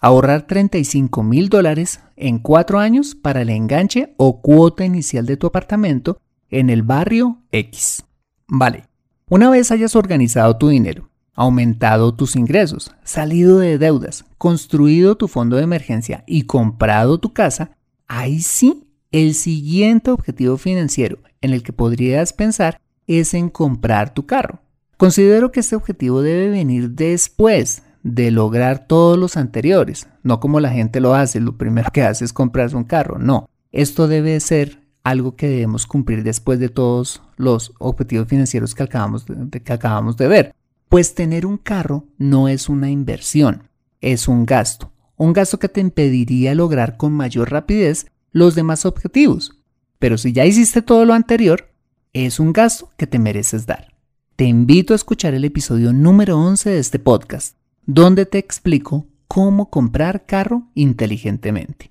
ahorrar 0.00 0.46
35 0.46 1.22
mil 1.22 1.48
dólares 1.48 2.00
en 2.16 2.38
cuatro 2.38 2.78
años 2.78 3.14
para 3.14 3.42
el 3.42 3.50
enganche 3.50 4.14
o 4.16 4.40
cuota 4.40 4.84
inicial 4.84 5.26
de 5.26 5.36
tu 5.36 5.46
apartamento 5.46 6.20
en 6.50 6.70
el 6.70 6.82
barrio 6.82 7.42
X. 7.50 8.04
Vale, 8.46 8.84
una 9.28 9.50
vez 9.50 9.70
hayas 9.70 9.96
organizado 9.96 10.56
tu 10.56 10.68
dinero, 10.68 11.10
aumentado 11.36 12.14
tus 12.14 12.34
ingresos, 12.34 12.90
salido 13.04 13.58
de 13.58 13.78
deudas, 13.78 14.24
construido 14.38 15.16
tu 15.16 15.28
fondo 15.28 15.56
de 15.56 15.62
emergencia 15.62 16.24
y 16.26 16.42
comprado 16.42 17.18
tu 17.18 17.32
casa, 17.32 17.70
ahí 18.08 18.40
sí 18.40 18.88
el 19.12 19.34
siguiente 19.34 20.10
objetivo 20.10 20.56
financiero 20.56 21.18
en 21.40 21.52
el 21.52 21.62
que 21.62 21.72
podrías 21.72 22.32
pensar 22.32 22.80
es 23.06 23.34
en 23.34 23.50
comprar 23.50 24.12
tu 24.12 24.26
carro. 24.26 24.60
Considero 24.96 25.52
que 25.52 25.60
este 25.60 25.76
objetivo 25.76 26.22
debe 26.22 26.48
venir 26.48 26.90
después 26.90 27.82
de 28.02 28.30
lograr 28.30 28.86
todos 28.86 29.18
los 29.18 29.36
anteriores, 29.36 30.08
no 30.22 30.40
como 30.40 30.58
la 30.58 30.70
gente 30.70 31.00
lo 31.00 31.14
hace, 31.14 31.40
lo 31.40 31.56
primero 31.58 31.90
que 31.92 32.02
hace 32.02 32.24
es 32.24 32.32
comprarse 32.32 32.76
un 32.76 32.84
carro, 32.84 33.18
no, 33.18 33.48
esto 33.72 34.08
debe 34.08 34.38
ser 34.40 34.80
algo 35.02 35.36
que 35.36 35.48
debemos 35.48 35.86
cumplir 35.86 36.24
después 36.24 36.58
de 36.58 36.68
todos 36.68 37.22
los 37.36 37.72
objetivos 37.78 38.26
financieros 38.26 38.74
que 38.74 38.82
acabamos 38.82 39.26
de, 39.26 39.62
que 39.62 39.72
acabamos 39.72 40.16
de 40.16 40.28
ver. 40.28 40.54
Pues 40.88 41.14
tener 41.14 41.46
un 41.46 41.58
carro 41.58 42.04
no 42.16 42.48
es 42.48 42.68
una 42.68 42.90
inversión, 42.90 43.64
es 44.00 44.28
un 44.28 44.46
gasto, 44.46 44.92
un 45.16 45.32
gasto 45.32 45.58
que 45.58 45.68
te 45.68 45.80
impediría 45.80 46.54
lograr 46.54 46.96
con 46.96 47.12
mayor 47.12 47.50
rapidez 47.50 48.06
los 48.30 48.54
demás 48.54 48.86
objetivos. 48.86 49.58
Pero 49.98 50.16
si 50.16 50.32
ya 50.32 50.46
hiciste 50.46 50.82
todo 50.82 51.04
lo 51.04 51.14
anterior, 51.14 51.72
es 52.12 52.38
un 52.38 52.52
gasto 52.52 52.90
que 52.96 53.08
te 53.08 53.18
mereces 53.18 53.66
dar. 53.66 53.94
Te 54.36 54.44
invito 54.44 54.92
a 54.92 54.96
escuchar 54.96 55.34
el 55.34 55.44
episodio 55.44 55.92
número 55.92 56.38
11 56.38 56.70
de 56.70 56.78
este 56.78 56.98
podcast, 57.00 57.56
donde 57.84 58.24
te 58.24 58.38
explico 58.38 59.06
cómo 59.26 59.70
comprar 59.70 60.24
carro 60.24 60.68
inteligentemente. 60.74 61.90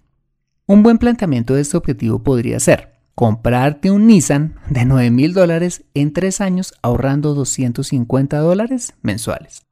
Un 0.67 0.83
buen 0.83 0.99
planteamiento 0.99 1.53
de 1.53 1.61
este 1.61 1.75
objetivo 1.75 2.23
podría 2.23 2.61
ser 2.61 2.94
comprarte 3.15 3.91
un 3.91 4.07
Nissan 4.07 4.55
de 4.69 4.85
9 4.85 5.09
mil 5.09 5.33
dólares 5.33 5.85
en 5.93 6.11
tres 6.11 6.41
años 6.41 6.73
ahorrando 6.81 7.33
250 7.33 8.37
dólares 8.37 8.93
mensuales. 9.01 9.63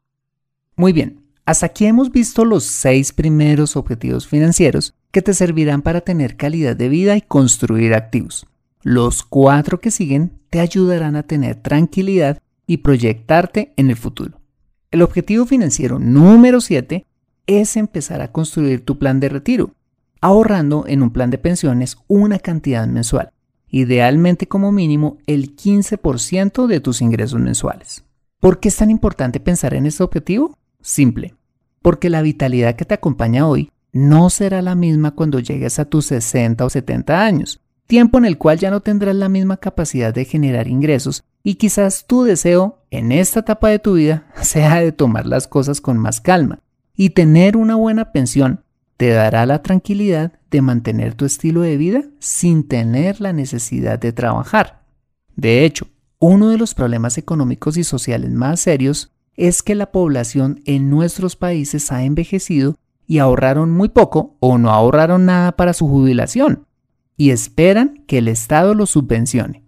Muy 0.77 0.93
bien, 0.93 1.23
hasta 1.45 1.65
aquí 1.67 1.85
hemos 1.85 2.11
visto 2.11 2.45
los 2.45 2.63
seis 2.63 3.11
primeros 3.11 3.75
objetivos 3.75 4.27
financieros 4.27 4.95
que 5.11 5.21
te 5.21 5.33
servirán 5.33 5.81
para 5.81 6.01
tener 6.01 6.37
calidad 6.37 6.75
de 6.75 6.87
vida 6.87 7.17
y 7.17 7.21
construir 7.21 7.93
activos. 7.93 8.47
Los 8.81 9.23
cuatro 9.23 9.79
que 9.79 9.91
siguen 9.91 10.39
te 10.49 10.61
ayudarán 10.61 11.17
a 11.17 11.23
tener 11.23 11.55
tranquilidad 11.55 12.39
y 12.65 12.77
proyectarte 12.77 13.73
en 13.75 13.89
el 13.89 13.97
futuro. 13.97 14.39
El 14.89 15.01
objetivo 15.01 15.45
financiero 15.45 15.99
número 15.99 16.61
7 16.61 17.05
es 17.45 17.75
empezar 17.75 18.21
a 18.21 18.31
construir 18.31 18.85
tu 18.85 18.97
plan 18.97 19.19
de 19.19 19.29
retiro, 19.29 19.75
ahorrando 20.23 20.85
en 20.87 21.03
un 21.03 21.11
plan 21.11 21.29
de 21.31 21.37
pensiones 21.37 21.97
una 22.07 22.39
cantidad 22.39 22.87
mensual, 22.87 23.33
idealmente 23.67 24.47
como 24.47 24.71
mínimo 24.71 25.17
el 25.27 25.53
15% 25.57 26.65
de 26.65 26.79
tus 26.79 27.01
ingresos 27.01 27.41
mensuales. 27.41 28.05
¿Por 28.39 28.61
qué 28.61 28.69
es 28.69 28.77
tan 28.77 28.89
importante 28.89 29.41
pensar 29.41 29.73
en 29.73 29.85
este 29.85 30.01
objetivo? 30.01 30.57
Simple, 30.79 31.35
porque 31.81 32.09
la 32.09 32.21
vitalidad 32.21 32.77
que 32.77 32.85
te 32.85 32.93
acompaña 32.93 33.45
hoy 33.45 33.69
no 33.91 34.29
será 34.29 34.61
la 34.61 34.75
misma 34.75 35.11
cuando 35.11 35.39
llegues 35.39 35.77
a 35.77 35.85
tus 35.85 36.05
60 36.05 36.63
o 36.63 36.69
70 36.69 37.21
años, 37.21 37.59
tiempo 37.85 38.17
en 38.17 38.23
el 38.23 38.37
cual 38.37 38.57
ya 38.57 38.71
no 38.71 38.79
tendrás 38.79 39.15
la 39.15 39.27
misma 39.27 39.57
capacidad 39.57 40.13
de 40.13 40.23
generar 40.23 40.69
ingresos 40.69 41.25
y 41.43 41.55
quizás 41.55 42.07
tu 42.07 42.23
deseo 42.23 42.79
en 42.91 43.11
esta 43.11 43.41
etapa 43.41 43.67
de 43.67 43.79
tu 43.79 43.95
vida 43.95 44.25
sea 44.41 44.79
de 44.79 44.93
tomar 44.93 45.25
las 45.25 45.49
cosas 45.49 45.81
con 45.81 45.97
más 45.97 46.21
calma 46.21 46.59
y 46.95 47.09
tener 47.09 47.57
una 47.57 47.75
buena 47.75 48.13
pensión 48.13 48.62
te 49.03 49.09
dará 49.09 49.45
la 49.45 49.61
tranquilidad 49.61 50.31
de 50.49 50.61
mantener 50.61 51.13
tu 51.13 51.25
estilo 51.25 51.59
de 51.59 51.75
vida 51.75 52.05
sin 52.19 52.65
tener 52.65 53.19
la 53.19 53.33
necesidad 53.33 53.99
de 53.99 54.13
trabajar. 54.13 54.85
De 55.35 55.65
hecho, 55.65 55.87
uno 56.19 56.47
de 56.47 56.57
los 56.57 56.73
problemas 56.73 57.17
económicos 57.17 57.75
y 57.75 57.83
sociales 57.83 58.31
más 58.31 58.61
serios 58.61 59.11
es 59.35 59.61
que 59.61 59.75
la 59.75 59.91
población 59.91 60.61
en 60.63 60.89
nuestros 60.89 61.35
países 61.35 61.91
ha 61.91 62.05
envejecido 62.05 62.77
y 63.05 63.17
ahorraron 63.17 63.71
muy 63.71 63.89
poco 63.89 64.37
o 64.39 64.57
no 64.57 64.69
ahorraron 64.69 65.25
nada 65.25 65.51
para 65.51 65.73
su 65.73 65.85
jubilación 65.89 66.65
y 67.17 67.31
esperan 67.31 68.05
que 68.07 68.19
el 68.19 68.29
Estado 68.29 68.73
los 68.73 68.91
subvencione. 68.91 69.65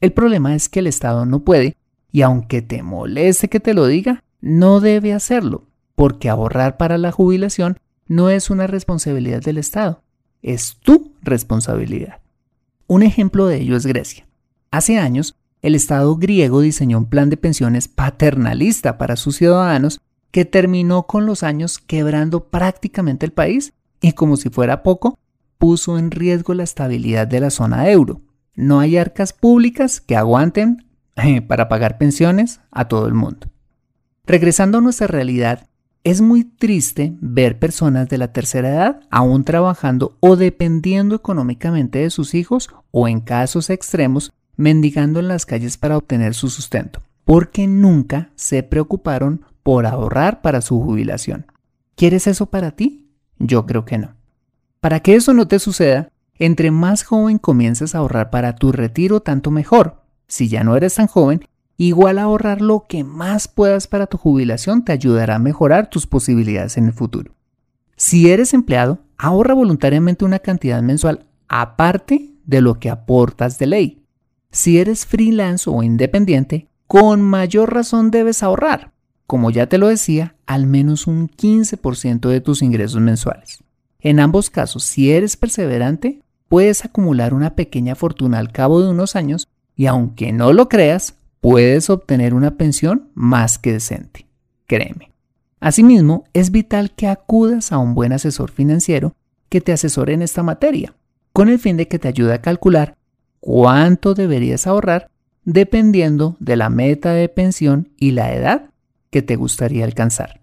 El 0.00 0.12
problema 0.12 0.54
es 0.54 0.68
que 0.68 0.78
el 0.78 0.86
Estado 0.86 1.26
no 1.26 1.40
puede 1.40 1.74
y 2.12 2.22
aunque 2.22 2.62
te 2.62 2.84
moleste 2.84 3.48
que 3.48 3.58
te 3.58 3.74
lo 3.74 3.88
diga, 3.88 4.22
no 4.40 4.78
debe 4.78 5.14
hacerlo, 5.14 5.64
porque 5.96 6.28
ahorrar 6.28 6.76
para 6.76 6.96
la 6.96 7.10
jubilación 7.10 7.80
no 8.08 8.30
es 8.30 8.50
una 8.50 8.66
responsabilidad 8.66 9.42
del 9.42 9.58
Estado, 9.58 10.02
es 10.42 10.76
tu 10.82 11.12
responsabilidad. 11.22 12.20
Un 12.86 13.02
ejemplo 13.02 13.46
de 13.46 13.58
ello 13.58 13.76
es 13.76 13.86
Grecia. 13.86 14.26
Hace 14.70 14.98
años, 14.98 15.36
el 15.62 15.74
Estado 15.74 16.16
griego 16.16 16.60
diseñó 16.60 16.98
un 16.98 17.06
plan 17.06 17.30
de 17.30 17.36
pensiones 17.36 17.88
paternalista 17.88 18.96
para 18.96 19.16
sus 19.16 19.36
ciudadanos 19.36 20.00
que 20.30 20.44
terminó 20.44 21.06
con 21.06 21.26
los 21.26 21.42
años 21.42 21.78
quebrando 21.78 22.44
prácticamente 22.44 23.26
el 23.26 23.32
país 23.32 23.72
y 24.00 24.12
como 24.12 24.36
si 24.36 24.50
fuera 24.50 24.82
poco, 24.82 25.18
puso 25.58 25.98
en 25.98 26.10
riesgo 26.10 26.54
la 26.54 26.62
estabilidad 26.62 27.26
de 27.26 27.40
la 27.40 27.50
zona 27.50 27.90
euro. 27.90 28.22
No 28.54 28.80
hay 28.80 28.96
arcas 28.96 29.32
públicas 29.32 30.00
que 30.00 30.16
aguanten 30.16 30.86
para 31.48 31.68
pagar 31.68 31.98
pensiones 31.98 32.60
a 32.70 32.86
todo 32.86 33.06
el 33.06 33.14
mundo. 33.14 33.48
Regresando 34.24 34.78
a 34.78 34.80
nuestra 34.80 35.06
realidad, 35.06 35.68
es 36.04 36.20
muy 36.20 36.44
triste 36.44 37.14
ver 37.20 37.58
personas 37.58 38.08
de 38.08 38.18
la 38.18 38.32
tercera 38.32 38.68
edad 38.68 39.00
aún 39.10 39.44
trabajando 39.44 40.16
o 40.20 40.36
dependiendo 40.36 41.14
económicamente 41.14 42.00
de 42.00 42.10
sus 42.10 42.34
hijos 42.34 42.70
o 42.90 43.08
en 43.08 43.20
casos 43.20 43.70
extremos 43.70 44.32
mendigando 44.56 45.20
en 45.20 45.28
las 45.28 45.46
calles 45.46 45.76
para 45.76 45.96
obtener 45.96 46.34
su 46.34 46.48
sustento, 46.50 47.00
porque 47.24 47.66
nunca 47.66 48.30
se 48.34 48.62
preocuparon 48.62 49.44
por 49.62 49.86
ahorrar 49.86 50.40
para 50.40 50.60
su 50.60 50.80
jubilación. 50.80 51.46
¿Quieres 51.94 52.26
eso 52.26 52.46
para 52.46 52.72
ti? 52.72 53.08
Yo 53.38 53.66
creo 53.66 53.84
que 53.84 53.98
no. 53.98 54.14
Para 54.80 55.00
que 55.00 55.14
eso 55.14 55.34
no 55.34 55.46
te 55.48 55.58
suceda, 55.58 56.10
entre 56.38 56.70
más 56.70 57.02
joven 57.02 57.38
comiences 57.38 57.94
a 57.94 57.98
ahorrar 57.98 58.30
para 58.30 58.56
tu 58.56 58.72
retiro, 58.72 59.20
tanto 59.20 59.50
mejor. 59.50 60.02
Si 60.26 60.48
ya 60.48 60.64
no 60.64 60.76
eres 60.76 60.94
tan 60.94 61.06
joven, 61.06 61.46
igual 61.78 62.18
ahorrar 62.18 62.60
lo 62.60 62.84
que 62.86 63.04
más 63.04 63.48
puedas 63.48 63.86
para 63.86 64.06
tu 64.06 64.18
jubilación 64.18 64.84
te 64.84 64.92
ayudará 64.92 65.36
a 65.36 65.38
mejorar 65.38 65.88
tus 65.88 66.06
posibilidades 66.06 66.76
en 66.76 66.86
el 66.86 66.92
futuro. 66.92 67.34
Si 67.96 68.30
eres 68.30 68.52
empleado, 68.52 68.98
ahorra 69.16 69.54
voluntariamente 69.54 70.24
una 70.24 70.40
cantidad 70.40 70.82
mensual 70.82 71.26
aparte 71.48 72.32
de 72.44 72.60
lo 72.60 72.78
que 72.78 72.90
aportas 72.90 73.58
de 73.58 73.66
ley. 73.66 74.02
Si 74.50 74.78
eres 74.78 75.06
freelance 75.06 75.70
o 75.70 75.82
independiente, 75.82 76.68
con 76.86 77.22
mayor 77.22 77.72
razón 77.72 78.10
debes 78.10 78.42
ahorrar, 78.42 78.92
como 79.26 79.50
ya 79.50 79.68
te 79.68 79.78
lo 79.78 79.88
decía, 79.88 80.34
al 80.46 80.66
menos 80.66 81.06
un 81.06 81.28
15% 81.28 82.28
de 82.28 82.40
tus 82.40 82.62
ingresos 82.62 83.00
mensuales. 83.00 83.62
En 84.00 84.20
ambos 84.20 84.48
casos, 84.48 84.84
si 84.84 85.12
eres 85.12 85.36
perseverante, 85.36 86.22
puedes 86.48 86.84
acumular 86.84 87.34
una 87.34 87.54
pequeña 87.54 87.94
fortuna 87.94 88.38
al 88.38 88.52
cabo 88.52 88.80
de 88.80 88.88
unos 88.88 89.16
años 89.16 89.46
y 89.76 89.86
aunque 89.86 90.32
no 90.32 90.52
lo 90.52 90.68
creas, 90.68 91.14
puedes 91.40 91.90
obtener 91.90 92.34
una 92.34 92.56
pensión 92.56 93.10
más 93.14 93.58
que 93.58 93.72
decente. 93.72 94.26
Créeme. 94.66 95.12
Asimismo, 95.60 96.24
es 96.32 96.50
vital 96.50 96.92
que 96.94 97.08
acudas 97.08 97.72
a 97.72 97.78
un 97.78 97.94
buen 97.94 98.12
asesor 98.12 98.50
financiero 98.50 99.14
que 99.48 99.60
te 99.60 99.72
asesore 99.72 100.12
en 100.12 100.22
esta 100.22 100.42
materia, 100.42 100.94
con 101.32 101.48
el 101.48 101.58
fin 101.58 101.76
de 101.76 101.88
que 101.88 101.98
te 101.98 102.08
ayude 102.08 102.34
a 102.34 102.42
calcular 102.42 102.96
cuánto 103.40 104.14
deberías 104.14 104.66
ahorrar 104.66 105.10
dependiendo 105.44 106.36
de 106.40 106.56
la 106.56 106.68
meta 106.68 107.12
de 107.12 107.28
pensión 107.28 107.88
y 107.96 108.10
la 108.10 108.34
edad 108.34 108.70
que 109.10 109.22
te 109.22 109.36
gustaría 109.36 109.84
alcanzar. 109.84 110.42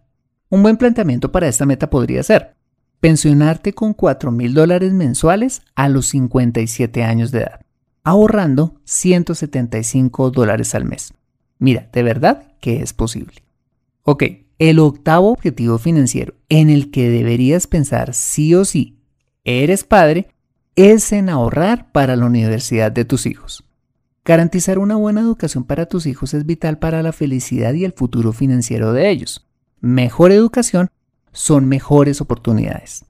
Un 0.49 0.63
buen 0.63 0.77
planteamiento 0.77 1.31
para 1.31 1.47
esta 1.47 1.65
meta 1.65 1.89
podría 1.89 2.23
ser 2.23 2.55
pensionarte 2.99 3.73
con 3.73 3.93
4 3.93 4.31
mil 4.31 4.55
dólares 4.55 4.93
mensuales 4.93 5.61
a 5.75 5.89
los 5.89 6.07
57 6.07 7.03
años 7.03 7.31
de 7.31 7.39
edad, 7.41 7.61
ahorrando 8.05 8.79
175 8.85 10.31
dólares 10.31 10.75
al 10.75 10.85
mes. 10.85 11.13
Mira, 11.57 11.89
de 11.91 12.03
verdad 12.03 12.53
que 12.61 12.81
es 12.81 12.93
posible. 12.93 13.43
Ok, 14.03 14.23
el 14.59 14.79
octavo 14.79 15.31
objetivo 15.31 15.79
financiero 15.79 16.35
en 16.47 16.69
el 16.69 16.91
que 16.91 17.09
deberías 17.09 17.67
pensar 17.67 18.13
sí 18.13 18.53
o 18.55 18.63
sí, 18.63 18.99
eres 19.43 19.83
padre, 19.83 20.29
es 20.75 21.11
en 21.11 21.29
ahorrar 21.29 21.91
para 21.91 22.15
la 22.15 22.25
universidad 22.25 22.91
de 22.91 23.05
tus 23.05 23.25
hijos. 23.25 23.63
Garantizar 24.23 24.77
una 24.77 24.95
buena 24.95 25.21
educación 25.21 25.63
para 25.63 25.87
tus 25.87 26.05
hijos 26.05 26.33
es 26.33 26.45
vital 26.45 26.77
para 26.77 27.01
la 27.01 27.11
felicidad 27.11 27.73
y 27.73 27.85
el 27.85 27.93
futuro 27.93 28.33
financiero 28.33 28.93
de 28.93 29.09
ellos. 29.09 29.47
Mejor 29.81 30.31
educación 30.31 30.89
son 31.31 31.65
mejores 31.67 32.21
oportunidades. 32.21 33.05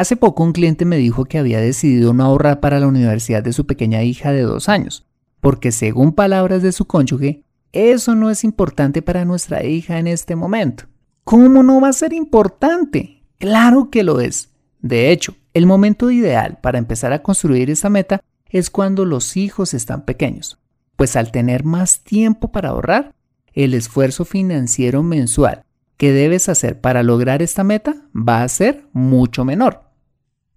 Hace 0.00 0.16
poco 0.16 0.44
un 0.44 0.52
cliente 0.52 0.86
me 0.86 0.96
dijo 0.96 1.26
que 1.26 1.36
había 1.36 1.60
decidido 1.60 2.14
no 2.14 2.24
ahorrar 2.24 2.60
para 2.60 2.80
la 2.80 2.86
universidad 2.86 3.42
de 3.42 3.52
su 3.52 3.66
pequeña 3.66 4.02
hija 4.02 4.32
de 4.32 4.40
dos 4.40 4.70
años, 4.70 5.06
porque 5.42 5.72
según 5.72 6.14
palabras 6.14 6.62
de 6.62 6.72
su 6.72 6.86
cónyuge, 6.86 7.44
eso 7.72 8.14
no 8.14 8.30
es 8.30 8.42
importante 8.42 9.02
para 9.02 9.26
nuestra 9.26 9.62
hija 9.62 9.98
en 9.98 10.06
este 10.06 10.36
momento. 10.36 10.84
¿Cómo 11.22 11.62
no 11.62 11.82
va 11.82 11.88
a 11.88 11.92
ser 11.92 12.14
importante? 12.14 13.24
Claro 13.36 13.90
que 13.90 14.02
lo 14.02 14.20
es. 14.20 14.48
De 14.80 15.12
hecho, 15.12 15.36
el 15.52 15.66
momento 15.66 16.10
ideal 16.10 16.56
para 16.62 16.78
empezar 16.78 17.12
a 17.12 17.22
construir 17.22 17.68
esta 17.68 17.90
meta 17.90 18.22
es 18.48 18.70
cuando 18.70 19.04
los 19.04 19.36
hijos 19.36 19.74
están 19.74 20.06
pequeños, 20.06 20.58
pues 20.96 21.14
al 21.14 21.30
tener 21.30 21.62
más 21.62 22.00
tiempo 22.00 22.50
para 22.52 22.70
ahorrar, 22.70 23.12
el 23.52 23.74
esfuerzo 23.74 24.24
financiero 24.24 25.02
mensual 25.02 25.62
que 25.98 26.12
debes 26.12 26.48
hacer 26.48 26.80
para 26.80 27.02
lograr 27.02 27.42
esta 27.42 27.64
meta 27.64 27.96
va 28.16 28.42
a 28.42 28.48
ser 28.48 28.86
mucho 28.94 29.44
menor. 29.44 29.89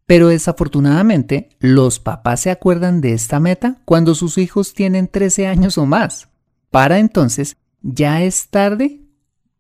Pero 0.06 0.28
desafortunadamente, 0.28 1.50
los 1.60 2.00
papás 2.00 2.42
se 2.42 2.52
acuerdan 2.52 3.02
de 3.02 3.14
esta 3.14 3.40
meta 3.40 3.78
cuando 3.86 4.16
sus 4.16 4.38
hijos 4.38 4.74
tienen 4.74 5.08
13 5.08 5.48
años 5.48 5.78
o 5.78 5.86
más. 5.86 6.30
Para 6.72 7.00
entonces, 7.00 7.56
ya 7.82 8.22
es 8.24 8.50
tarde 8.50 9.02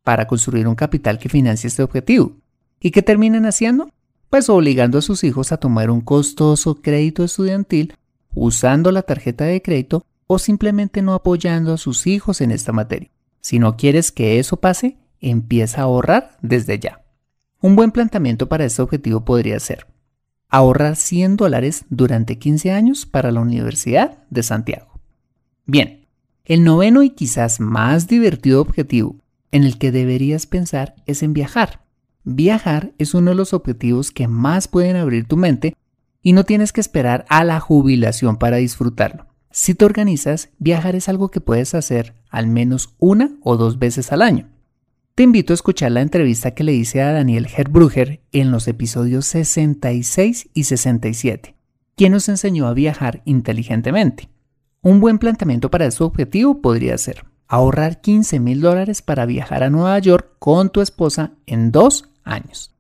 para 0.04 0.28
construir 0.28 0.68
un 0.68 0.76
capital 0.76 1.18
que 1.18 1.30
financie 1.30 1.68
este 1.68 1.84
objetivo. 1.84 2.38
¿Y 2.80 2.92
qué 2.92 3.02
terminan 3.02 3.46
haciendo? 3.46 3.90
pues 4.34 4.50
obligando 4.50 4.98
a 4.98 5.04
sus 5.04 5.24
hijos 5.24 5.52
a 5.52 5.58
tomar 5.58 5.92
un 5.92 6.02
costoso 6.02 6.82
crédito 6.82 7.24
estudiantil 7.24 7.94
usando 8.34 8.92
la 8.92 9.04
tarjeta 9.04 9.46
de 9.46 9.62
crédito 9.62 10.08
o 10.26 10.40
simplemente 10.40 11.04
no 11.04 11.14
apoyando 11.14 11.72
a 11.72 11.78
sus 11.78 12.08
hijos 12.08 12.42
en 12.42 12.50
esta 12.50 12.72
materia. 12.72 13.12
Si 13.42 13.60
no 13.60 13.78
quieres 13.78 14.12
que 14.12 14.40
eso 14.40 14.58
pase, 14.58 14.98
empieza 15.22 15.82
a 15.82 15.84
ahorrar 15.84 16.36
desde 16.42 16.80
ya. 16.80 17.06
Un 17.62 17.76
buen 17.76 17.92
planteamiento 17.92 18.50
para 18.50 18.66
este 18.66 18.82
objetivo 18.82 19.24
podría 19.24 19.60
ser 19.60 19.86
ahorrar 20.54 20.96
100 20.96 21.36
dólares 21.36 21.86
durante 21.90 22.38
15 22.38 22.72
años 22.72 23.08
para 23.08 23.32
la 23.32 23.42
Universidad 23.42 24.20
de 24.30 24.44
Santiago. 24.44 25.00
Bien, 25.66 26.06
el 26.46 26.64
noveno 26.64 27.02
y 27.02 27.10
quizás 27.10 27.60
más 27.60 28.08
divertido 28.08 28.62
objetivo 28.62 29.16
en 29.52 29.64
el 29.64 29.80
que 29.80 29.92
deberías 29.92 30.46
pensar 30.46 30.94
es 31.08 31.24
en 31.24 31.34
viajar. 31.34 31.82
Viajar 32.24 32.94
es 33.00 33.16
uno 33.16 33.32
de 33.32 33.36
los 33.36 33.52
objetivos 33.52 34.12
que 34.12 34.28
más 34.28 34.68
pueden 34.68 34.96
abrir 34.96 35.28
tu 35.28 35.38
mente 35.38 35.76
y 36.22 36.34
no 36.34 36.44
tienes 36.44 36.72
que 36.72 36.82
esperar 36.82 37.26
a 37.30 37.44
la 37.44 37.60
jubilación 37.60 38.38
para 38.38 38.58
disfrutarlo. 38.58 39.26
Si 39.50 39.74
te 39.74 39.86
organizas, 39.86 40.50
viajar 40.60 40.96
es 40.96 41.10
algo 41.10 41.32
que 41.32 41.42
puedes 41.42 41.74
hacer 41.74 42.14
al 42.30 42.46
menos 42.46 42.94
una 43.00 43.32
o 43.42 43.58
dos 43.58 43.80
veces 43.80 44.12
al 44.12 44.22
año. 44.22 44.53
Te 45.16 45.22
invito 45.22 45.54
a 45.54 45.56
escuchar 45.56 45.92
la 45.92 46.02
entrevista 46.02 46.56
que 46.56 46.64
le 46.64 46.74
hice 46.74 47.04
a 47.04 47.12
Daniel 47.12 47.48
Herbruger 47.56 48.22
en 48.32 48.50
los 48.50 48.68
episodios 48.68 49.28
66 49.28 50.50
y 50.56 50.64
67, 50.64 51.56
quien 51.96 52.14
nos 52.14 52.30
enseñó 52.30 52.66
a 52.66 52.74
viajar 52.74 53.22
inteligentemente. 53.24 54.30
Un 54.82 55.00
buen 55.00 55.20
planteamiento 55.20 55.70
para 55.70 55.92
su 55.92 56.04
objetivo 56.04 56.64
podría 56.64 56.98
ser 56.98 57.26
ahorrar 57.48 58.02
15 58.02 58.40
mil 58.40 58.60
dólares 58.60 59.04
para 59.04 59.28
viajar 59.28 59.62
a 59.62 59.70
Nueva 59.70 60.00
York 60.00 60.32
con 60.40 60.72
tu 60.72 60.82
esposa 60.82 61.34
en 61.46 61.72
dos 61.72 62.10
años. 62.24 62.74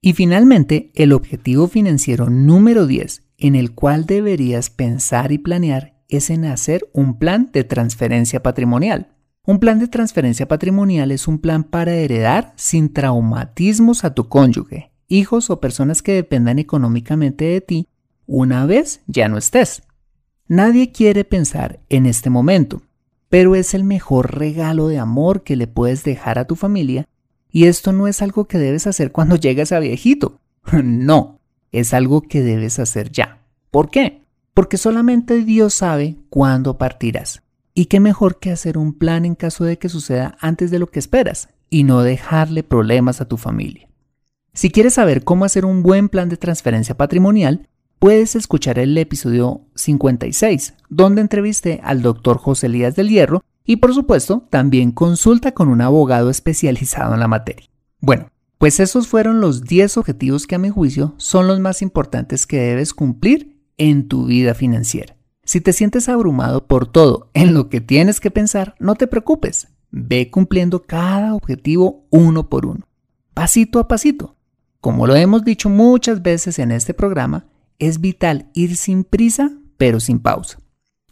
Y 0.00 0.14
finalmente, 0.14 0.90
el 0.96 1.12
objetivo 1.12 1.68
financiero 1.68 2.28
número 2.28 2.88
10 2.88 3.22
en 3.38 3.54
el 3.54 3.76
cual 3.76 4.06
deberías 4.06 4.70
pensar 4.70 5.30
y 5.30 5.38
planear 5.38 5.94
es 6.08 6.30
en 6.30 6.46
hacer 6.46 6.90
un 6.92 7.20
plan 7.20 7.50
de 7.52 7.62
transferencia 7.62 8.42
patrimonial. 8.42 9.12
Un 9.48 9.60
plan 9.60 9.78
de 9.78 9.86
transferencia 9.86 10.48
patrimonial 10.48 11.12
es 11.12 11.28
un 11.28 11.38
plan 11.38 11.62
para 11.62 11.94
heredar 11.94 12.52
sin 12.56 12.92
traumatismos 12.92 14.02
a 14.02 14.12
tu 14.12 14.28
cónyuge, 14.28 14.90
hijos 15.06 15.50
o 15.50 15.60
personas 15.60 16.02
que 16.02 16.14
dependan 16.14 16.58
económicamente 16.58 17.44
de 17.44 17.60
ti 17.60 17.88
una 18.26 18.66
vez 18.66 19.02
ya 19.06 19.28
no 19.28 19.38
estés. 19.38 19.84
Nadie 20.48 20.90
quiere 20.90 21.22
pensar 21.22 21.78
en 21.90 22.06
este 22.06 22.28
momento, 22.28 22.82
pero 23.28 23.54
es 23.54 23.72
el 23.72 23.84
mejor 23.84 24.36
regalo 24.36 24.88
de 24.88 24.98
amor 24.98 25.44
que 25.44 25.54
le 25.54 25.68
puedes 25.68 26.02
dejar 26.02 26.40
a 26.40 26.48
tu 26.48 26.56
familia 26.56 27.06
y 27.48 27.66
esto 27.66 27.92
no 27.92 28.08
es 28.08 28.22
algo 28.22 28.46
que 28.46 28.58
debes 28.58 28.88
hacer 28.88 29.12
cuando 29.12 29.36
llegas 29.36 29.70
a 29.70 29.78
viejito. 29.78 30.40
No, 30.82 31.38
es 31.70 31.94
algo 31.94 32.22
que 32.22 32.42
debes 32.42 32.80
hacer 32.80 33.12
ya. 33.12 33.38
¿Por 33.70 33.90
qué? 33.90 34.22
Porque 34.54 34.76
solamente 34.76 35.44
Dios 35.44 35.72
sabe 35.72 36.16
cuándo 36.30 36.78
partirás. 36.78 37.45
Y 37.78 37.86
qué 37.86 38.00
mejor 38.00 38.38
que 38.38 38.50
hacer 38.50 38.78
un 38.78 38.94
plan 38.94 39.26
en 39.26 39.34
caso 39.34 39.62
de 39.64 39.78
que 39.78 39.90
suceda 39.90 40.38
antes 40.40 40.70
de 40.70 40.78
lo 40.78 40.86
que 40.86 40.98
esperas 40.98 41.50
y 41.68 41.84
no 41.84 42.00
dejarle 42.00 42.62
problemas 42.62 43.20
a 43.20 43.28
tu 43.28 43.36
familia. 43.36 43.86
Si 44.54 44.70
quieres 44.70 44.94
saber 44.94 45.24
cómo 45.24 45.44
hacer 45.44 45.66
un 45.66 45.82
buen 45.82 46.08
plan 46.08 46.30
de 46.30 46.38
transferencia 46.38 46.96
patrimonial, 46.96 47.68
puedes 47.98 48.34
escuchar 48.34 48.78
el 48.78 48.96
episodio 48.96 49.60
56, 49.74 50.72
donde 50.88 51.20
entrevisté 51.20 51.82
al 51.84 52.00
doctor 52.00 52.38
José 52.38 52.68
Elías 52.68 52.96
del 52.96 53.10
Hierro 53.10 53.44
y 53.66 53.76
por 53.76 53.92
supuesto, 53.92 54.46
también 54.48 54.90
consulta 54.90 55.52
con 55.52 55.68
un 55.68 55.82
abogado 55.82 56.30
especializado 56.30 57.12
en 57.12 57.20
la 57.20 57.28
materia. 57.28 57.68
Bueno, 58.00 58.30
pues 58.56 58.80
esos 58.80 59.06
fueron 59.06 59.42
los 59.42 59.64
10 59.64 59.98
objetivos 59.98 60.46
que 60.46 60.54
a 60.54 60.58
mi 60.58 60.70
juicio 60.70 61.14
son 61.18 61.46
los 61.46 61.60
más 61.60 61.82
importantes 61.82 62.46
que 62.46 62.56
debes 62.56 62.94
cumplir 62.94 63.60
en 63.76 64.08
tu 64.08 64.24
vida 64.24 64.54
financiera. 64.54 65.15
Si 65.46 65.60
te 65.60 65.72
sientes 65.72 66.08
abrumado 66.08 66.66
por 66.66 66.88
todo 66.88 67.30
en 67.32 67.54
lo 67.54 67.68
que 67.68 67.80
tienes 67.80 68.18
que 68.18 68.32
pensar, 68.32 68.74
no 68.80 68.96
te 68.96 69.06
preocupes. 69.06 69.68
Ve 69.92 70.28
cumpliendo 70.28 70.82
cada 70.82 71.34
objetivo 71.34 72.04
uno 72.10 72.48
por 72.48 72.66
uno, 72.66 72.88
pasito 73.32 73.78
a 73.78 73.86
pasito. 73.86 74.34
Como 74.80 75.06
lo 75.06 75.14
hemos 75.14 75.44
dicho 75.44 75.70
muchas 75.70 76.20
veces 76.20 76.58
en 76.58 76.72
este 76.72 76.94
programa, 76.94 77.46
es 77.78 78.00
vital 78.00 78.50
ir 78.54 78.76
sin 78.76 79.04
prisa, 79.04 79.52
pero 79.76 80.00
sin 80.00 80.18
pausa. 80.18 80.58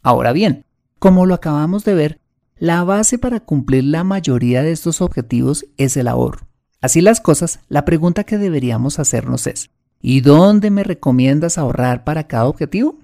Ahora 0.02 0.32
bien, 0.32 0.64
como 0.98 1.26
lo 1.26 1.34
acabamos 1.34 1.84
de 1.84 1.94
ver, 1.94 2.20
La 2.56 2.84
base 2.84 3.18
para 3.18 3.40
cumplir 3.40 3.84
la 3.84 4.04
mayoría 4.04 4.62
de 4.62 4.70
estos 4.72 5.00
objetivos 5.00 5.66
es 5.76 5.96
el 5.96 6.06
ahorro. 6.08 6.46
Así 6.80 7.00
las 7.00 7.20
cosas, 7.20 7.60
la 7.68 7.84
pregunta 7.84 8.24
que 8.24 8.38
deberíamos 8.38 8.98
hacernos 8.98 9.46
es, 9.46 9.70
¿y 10.00 10.20
dónde 10.20 10.70
me 10.70 10.84
recomiendas 10.84 11.58
ahorrar 11.58 12.04
para 12.04 12.28
cada 12.28 12.46
objetivo? 12.46 12.98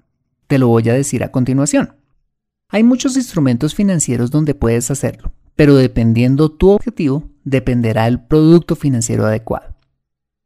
Te 0.51 0.59
lo 0.59 0.67
voy 0.67 0.89
a 0.89 0.95
decir 0.95 1.23
a 1.23 1.31
continuación. 1.31 1.95
Hay 2.71 2.83
muchos 2.83 3.17
instrumentos 3.17 3.77
financieros 3.77 4.33
donde 4.33 4.57
puedes 4.57 4.91
hacerlo, 4.91 5.33
pero 5.55 5.77
dependiendo 5.77 6.51
tu 6.51 6.71
objetivo, 6.71 7.31
dependerá 7.45 8.09
el 8.09 8.25
producto 8.25 8.75
financiero 8.75 9.27
adecuado. 9.27 9.77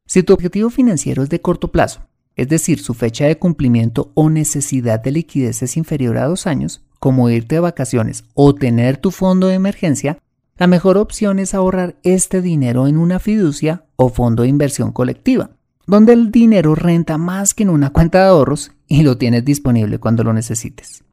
Si 0.07 0.23
tu 0.23 0.35
objetivo 0.35 0.69
financiero 0.69 1.23
es 1.23 1.31
de 1.31 1.41
corto 1.41 1.73
plazo, 1.73 2.07
es 2.37 2.51
decir, 2.51 2.81
su 2.81 2.93
fecha 2.93 3.25
de 3.25 3.39
cumplimiento 3.39 4.13
o 4.13 4.29
necesidad 4.29 5.01
de 5.01 5.13
liquidez 5.13 5.63
es 5.63 5.75
inferior 5.79 6.19
a 6.19 6.27
dos 6.27 6.47
años, 6.47 6.85
como 7.01 7.31
irte 7.31 7.55
de 7.55 7.63
vacaciones 7.63 8.25
o 8.35 8.55
tener 8.55 8.99
tu 8.99 9.11
fondo 9.11 9.47
de 9.47 9.55
emergencia, 9.55 10.19
la 10.59 10.67
mejor 10.67 10.99
opción 10.99 11.39
es 11.39 11.55
ahorrar 11.55 11.97
este 12.03 12.43
dinero 12.43 12.89
en 12.89 12.99
una 12.99 13.21
fiducia 13.21 13.87
o 13.97 14.11
fondo 14.11 14.43
de 14.43 14.51
inversión 14.51 14.93
colectiva, 14.93 15.53
donde 15.87 16.13
el 16.13 16.31
dinero 16.31 16.75
renta 16.75 17.19
más 17.19 17.55
que 17.55 17.63
en 17.63 17.71
una 17.71 17.91
cuenta 17.91 18.19
de 18.19 18.29
ahorros 18.29 18.73
y 18.87 19.03
lo 19.03 19.19
tienes 19.19 19.45
disponible 19.45 19.99
cuando 19.99 20.25
lo 20.25 20.33
necesites. 20.33 21.05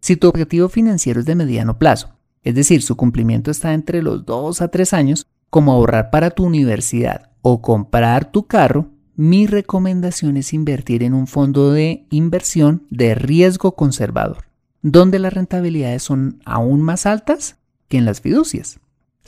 Si 0.00 0.16
tu 0.16 0.28
objetivo 0.28 0.68
financiero 0.68 1.20
es 1.20 1.26
de 1.26 1.34
mediano 1.34 1.78
plazo, 1.78 2.10
es 2.42 2.54
decir, 2.54 2.82
su 2.82 2.96
cumplimiento 2.96 3.50
está 3.50 3.74
entre 3.74 4.02
los 4.02 4.24
2 4.24 4.62
a 4.62 4.68
3 4.68 4.92
años, 4.92 5.26
como 5.50 5.72
ahorrar 5.72 6.10
para 6.10 6.30
tu 6.30 6.44
universidad 6.44 7.30
o 7.42 7.62
comprar 7.62 8.30
tu 8.30 8.46
carro, 8.46 8.90
mi 9.16 9.46
recomendación 9.46 10.36
es 10.36 10.52
invertir 10.52 11.02
en 11.02 11.14
un 11.14 11.26
fondo 11.26 11.72
de 11.72 12.06
inversión 12.10 12.86
de 12.90 13.14
riesgo 13.14 13.74
conservador, 13.74 14.44
donde 14.82 15.18
las 15.18 15.32
rentabilidades 15.32 16.04
son 16.04 16.40
aún 16.44 16.82
más 16.82 17.04
altas 17.06 17.56
que 17.88 17.98
en 17.98 18.04
las 18.04 18.20
fiducias. 18.20 18.78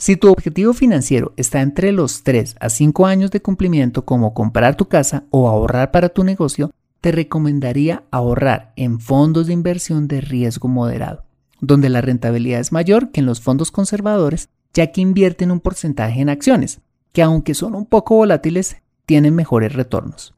Si 0.01 0.17
tu 0.17 0.31
objetivo 0.31 0.73
financiero 0.73 1.31
está 1.37 1.61
entre 1.61 1.91
los 1.91 2.23
3 2.23 2.55
a 2.59 2.69
5 2.69 3.05
años 3.05 3.29
de 3.29 3.43
cumplimiento 3.43 4.03
como 4.03 4.33
comprar 4.33 4.75
tu 4.75 4.87
casa 4.87 5.25
o 5.29 5.47
ahorrar 5.47 5.91
para 5.91 6.09
tu 6.09 6.23
negocio, 6.23 6.71
te 7.01 7.11
recomendaría 7.11 8.03
ahorrar 8.09 8.73
en 8.77 8.99
fondos 8.99 9.45
de 9.45 9.53
inversión 9.53 10.07
de 10.07 10.19
riesgo 10.19 10.67
moderado, 10.67 11.23
donde 11.59 11.89
la 11.89 12.01
rentabilidad 12.01 12.61
es 12.61 12.71
mayor 12.71 13.11
que 13.11 13.19
en 13.19 13.27
los 13.27 13.41
fondos 13.41 13.69
conservadores, 13.69 14.49
ya 14.73 14.91
que 14.91 15.01
invierten 15.01 15.51
un 15.51 15.59
porcentaje 15.59 16.19
en 16.19 16.29
acciones, 16.29 16.81
que 17.13 17.21
aunque 17.21 17.53
son 17.53 17.75
un 17.75 17.85
poco 17.85 18.15
volátiles, 18.15 18.77
tienen 19.05 19.35
mejores 19.35 19.73
retornos. 19.73 20.33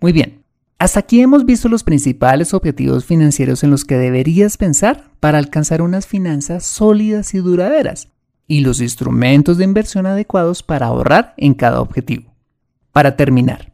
Muy 0.00 0.12
bien, 0.12 0.45
hasta 0.78 1.00
aquí 1.00 1.22
hemos 1.22 1.46
visto 1.46 1.68
los 1.68 1.84
principales 1.84 2.52
objetivos 2.52 3.06
financieros 3.06 3.64
en 3.64 3.70
los 3.70 3.84
que 3.84 3.96
deberías 3.96 4.58
pensar 4.58 5.10
para 5.20 5.38
alcanzar 5.38 5.80
unas 5.80 6.06
finanzas 6.06 6.64
sólidas 6.64 7.32
y 7.32 7.38
duraderas 7.38 8.08
y 8.46 8.60
los 8.60 8.80
instrumentos 8.80 9.56
de 9.56 9.64
inversión 9.64 10.06
adecuados 10.06 10.62
para 10.62 10.86
ahorrar 10.86 11.34
en 11.38 11.54
cada 11.54 11.80
objetivo. 11.80 12.34
Para 12.92 13.16
terminar, 13.16 13.72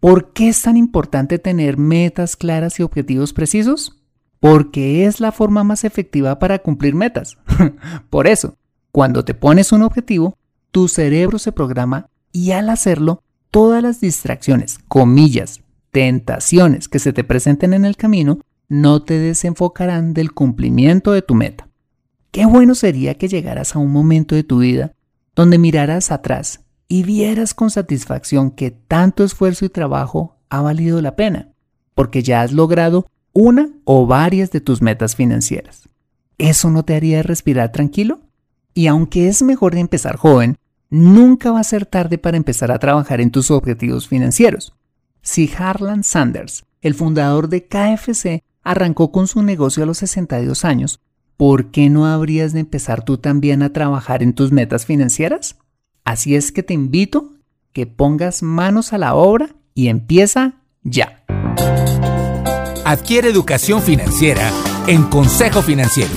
¿por 0.00 0.32
qué 0.32 0.48
es 0.48 0.62
tan 0.62 0.76
importante 0.76 1.38
tener 1.38 1.76
metas 1.76 2.34
claras 2.34 2.80
y 2.80 2.82
objetivos 2.82 3.34
precisos? 3.34 4.02
Porque 4.40 5.04
es 5.04 5.20
la 5.20 5.32
forma 5.32 5.64
más 5.64 5.84
efectiva 5.84 6.38
para 6.38 6.60
cumplir 6.60 6.94
metas. 6.94 7.36
Por 8.10 8.26
eso, 8.26 8.56
cuando 8.92 9.24
te 9.24 9.34
pones 9.34 9.72
un 9.72 9.82
objetivo, 9.82 10.36
tu 10.70 10.88
cerebro 10.88 11.38
se 11.38 11.52
programa 11.52 12.08
y 12.32 12.52
al 12.52 12.70
hacerlo, 12.70 13.22
todas 13.50 13.82
las 13.82 14.00
distracciones, 14.00 14.78
comillas, 14.86 15.60
tentaciones 15.90 16.88
que 16.88 16.98
se 16.98 17.12
te 17.12 17.24
presenten 17.24 17.74
en 17.74 17.84
el 17.84 17.96
camino 17.96 18.38
no 18.68 19.02
te 19.02 19.18
desenfocarán 19.18 20.14
del 20.14 20.32
cumplimiento 20.32 21.12
de 21.12 21.22
tu 21.22 21.34
meta. 21.34 21.68
Qué 22.30 22.44
bueno 22.44 22.74
sería 22.74 23.14
que 23.14 23.28
llegaras 23.28 23.74
a 23.74 23.78
un 23.78 23.90
momento 23.90 24.34
de 24.34 24.44
tu 24.44 24.58
vida 24.58 24.92
donde 25.34 25.58
miraras 25.58 26.10
atrás 26.10 26.60
y 26.88 27.02
vieras 27.02 27.54
con 27.54 27.70
satisfacción 27.70 28.50
que 28.50 28.70
tanto 28.70 29.24
esfuerzo 29.24 29.64
y 29.64 29.68
trabajo 29.68 30.36
ha 30.50 30.60
valido 30.60 31.00
la 31.00 31.16
pena, 31.16 31.52
porque 31.94 32.22
ya 32.22 32.42
has 32.42 32.52
logrado 32.52 33.06
una 33.32 33.70
o 33.84 34.06
varias 34.06 34.50
de 34.50 34.60
tus 34.60 34.82
metas 34.82 35.14
financieras. 35.14 35.88
¿Eso 36.38 36.70
no 36.70 36.84
te 36.84 36.94
haría 36.94 37.22
respirar 37.22 37.72
tranquilo? 37.72 38.20
Y 38.74 38.86
aunque 38.86 39.28
es 39.28 39.42
mejor 39.42 39.76
empezar 39.76 40.16
joven, 40.16 40.56
nunca 40.90 41.50
va 41.50 41.60
a 41.60 41.64
ser 41.64 41.84
tarde 41.84 42.18
para 42.18 42.36
empezar 42.36 42.70
a 42.70 42.78
trabajar 42.78 43.20
en 43.20 43.30
tus 43.30 43.50
objetivos 43.50 44.08
financieros. 44.08 44.74
Si 45.30 45.50
Harlan 45.58 46.04
Sanders, 46.04 46.64
el 46.80 46.94
fundador 46.94 47.50
de 47.50 47.66
KFC, 47.66 48.42
arrancó 48.62 49.12
con 49.12 49.28
su 49.28 49.42
negocio 49.42 49.82
a 49.82 49.86
los 49.86 49.98
62 49.98 50.64
años, 50.64 51.00
¿por 51.36 51.70
qué 51.70 51.90
no 51.90 52.06
habrías 52.06 52.54
de 52.54 52.60
empezar 52.60 53.04
tú 53.04 53.18
también 53.18 53.62
a 53.62 53.74
trabajar 53.74 54.22
en 54.22 54.32
tus 54.32 54.52
metas 54.52 54.86
financieras? 54.86 55.58
Así 56.02 56.34
es 56.34 56.50
que 56.50 56.62
te 56.62 56.72
invito 56.72 57.34
que 57.74 57.86
pongas 57.86 58.42
manos 58.42 58.94
a 58.94 58.98
la 58.98 59.14
obra 59.14 59.50
y 59.74 59.88
empieza 59.88 60.62
ya. 60.82 61.22
Adquiere 62.86 63.28
educación 63.28 63.82
financiera 63.82 64.50
en 64.86 65.02
Consejo 65.02 65.60
Financiero. 65.60 66.14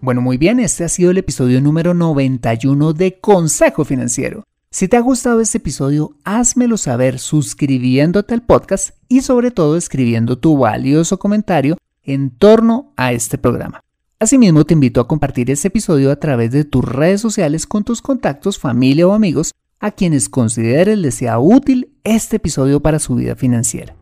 Bueno, 0.00 0.22
muy 0.22 0.38
bien, 0.38 0.58
este 0.60 0.84
ha 0.84 0.88
sido 0.88 1.10
el 1.10 1.18
episodio 1.18 1.60
número 1.60 1.92
91 1.92 2.94
de 2.94 3.20
Consejo 3.20 3.84
Financiero. 3.84 4.46
Si 4.76 4.88
te 4.88 4.98
ha 4.98 5.00
gustado 5.00 5.40
este 5.40 5.56
episodio, 5.56 6.18
házmelo 6.22 6.76
saber 6.76 7.18
suscribiéndote 7.18 8.34
al 8.34 8.42
podcast 8.42 8.90
y 9.08 9.22
sobre 9.22 9.50
todo 9.50 9.74
escribiendo 9.74 10.36
tu 10.36 10.58
valioso 10.58 11.18
comentario 11.18 11.78
en 12.02 12.28
torno 12.28 12.92
a 12.94 13.12
este 13.12 13.38
programa. 13.38 13.80
Asimismo, 14.20 14.66
te 14.66 14.74
invito 14.74 15.00
a 15.00 15.08
compartir 15.08 15.50
este 15.50 15.68
episodio 15.68 16.10
a 16.10 16.16
través 16.16 16.50
de 16.50 16.66
tus 16.66 16.84
redes 16.84 17.22
sociales 17.22 17.66
con 17.66 17.84
tus 17.84 18.02
contactos, 18.02 18.58
familia 18.58 19.08
o 19.08 19.14
amigos 19.14 19.54
a 19.80 19.92
quienes 19.92 20.28
consideres 20.28 20.98
les 20.98 21.14
sea 21.14 21.38
útil 21.38 21.94
este 22.04 22.36
episodio 22.36 22.80
para 22.80 22.98
su 22.98 23.14
vida 23.14 23.34
financiera. 23.34 23.96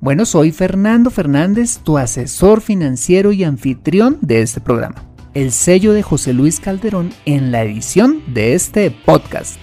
Bueno, 0.00 0.26
soy 0.26 0.52
Fernando 0.52 1.10
Fernández, 1.10 1.78
tu 1.78 1.98
asesor 1.98 2.60
financiero 2.60 3.32
y 3.32 3.42
anfitrión 3.42 4.18
de 4.20 4.42
este 4.42 4.60
programa. 4.60 5.02
El 5.34 5.50
sello 5.50 5.92
de 5.92 6.04
José 6.04 6.34
Luis 6.34 6.60
Calderón 6.60 7.10
en 7.24 7.50
la 7.50 7.64
edición 7.64 8.22
de 8.32 8.54
este 8.54 8.92
podcast. 8.92 9.58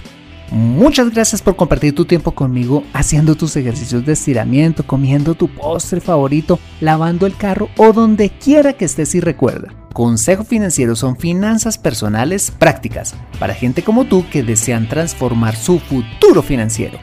Muchas 0.51 1.09
gracias 1.09 1.41
por 1.41 1.55
compartir 1.55 1.93
tu 1.93 2.05
tiempo 2.05 2.31
conmigo 2.31 2.83
haciendo 2.93 3.35
tus 3.35 3.55
ejercicios 3.55 4.05
de 4.05 4.13
estiramiento, 4.13 4.85
comiendo 4.85 5.35
tu 5.35 5.49
postre 5.49 5.99
favorito, 5.99 6.59
lavando 6.79 7.25
el 7.25 7.35
carro 7.35 7.69
o 7.77 7.91
donde 7.91 8.29
quiera 8.29 8.73
que 8.73 8.85
estés 8.85 9.13
y 9.15 9.19
recuerda. 9.19 9.73
Consejo 9.93 10.43
Financiero 10.43 10.95
son 10.95 11.17
finanzas 11.17 11.77
personales 11.77 12.51
prácticas 12.51 13.15
para 13.39 13.55
gente 13.55 13.83
como 13.83 14.05
tú 14.05 14.25
que 14.29 14.43
desean 14.43 14.87
transformar 14.87 15.55
su 15.55 15.79
futuro 15.79 16.41
financiero. 16.43 16.99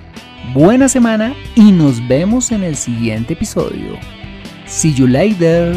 Buena 0.54 0.88
semana 0.88 1.34
y 1.54 1.72
nos 1.72 2.06
vemos 2.06 2.52
en 2.52 2.62
el 2.62 2.76
siguiente 2.76 3.32
episodio. 3.32 3.98
See 4.66 4.94
you 4.94 5.06
later. 5.06 5.74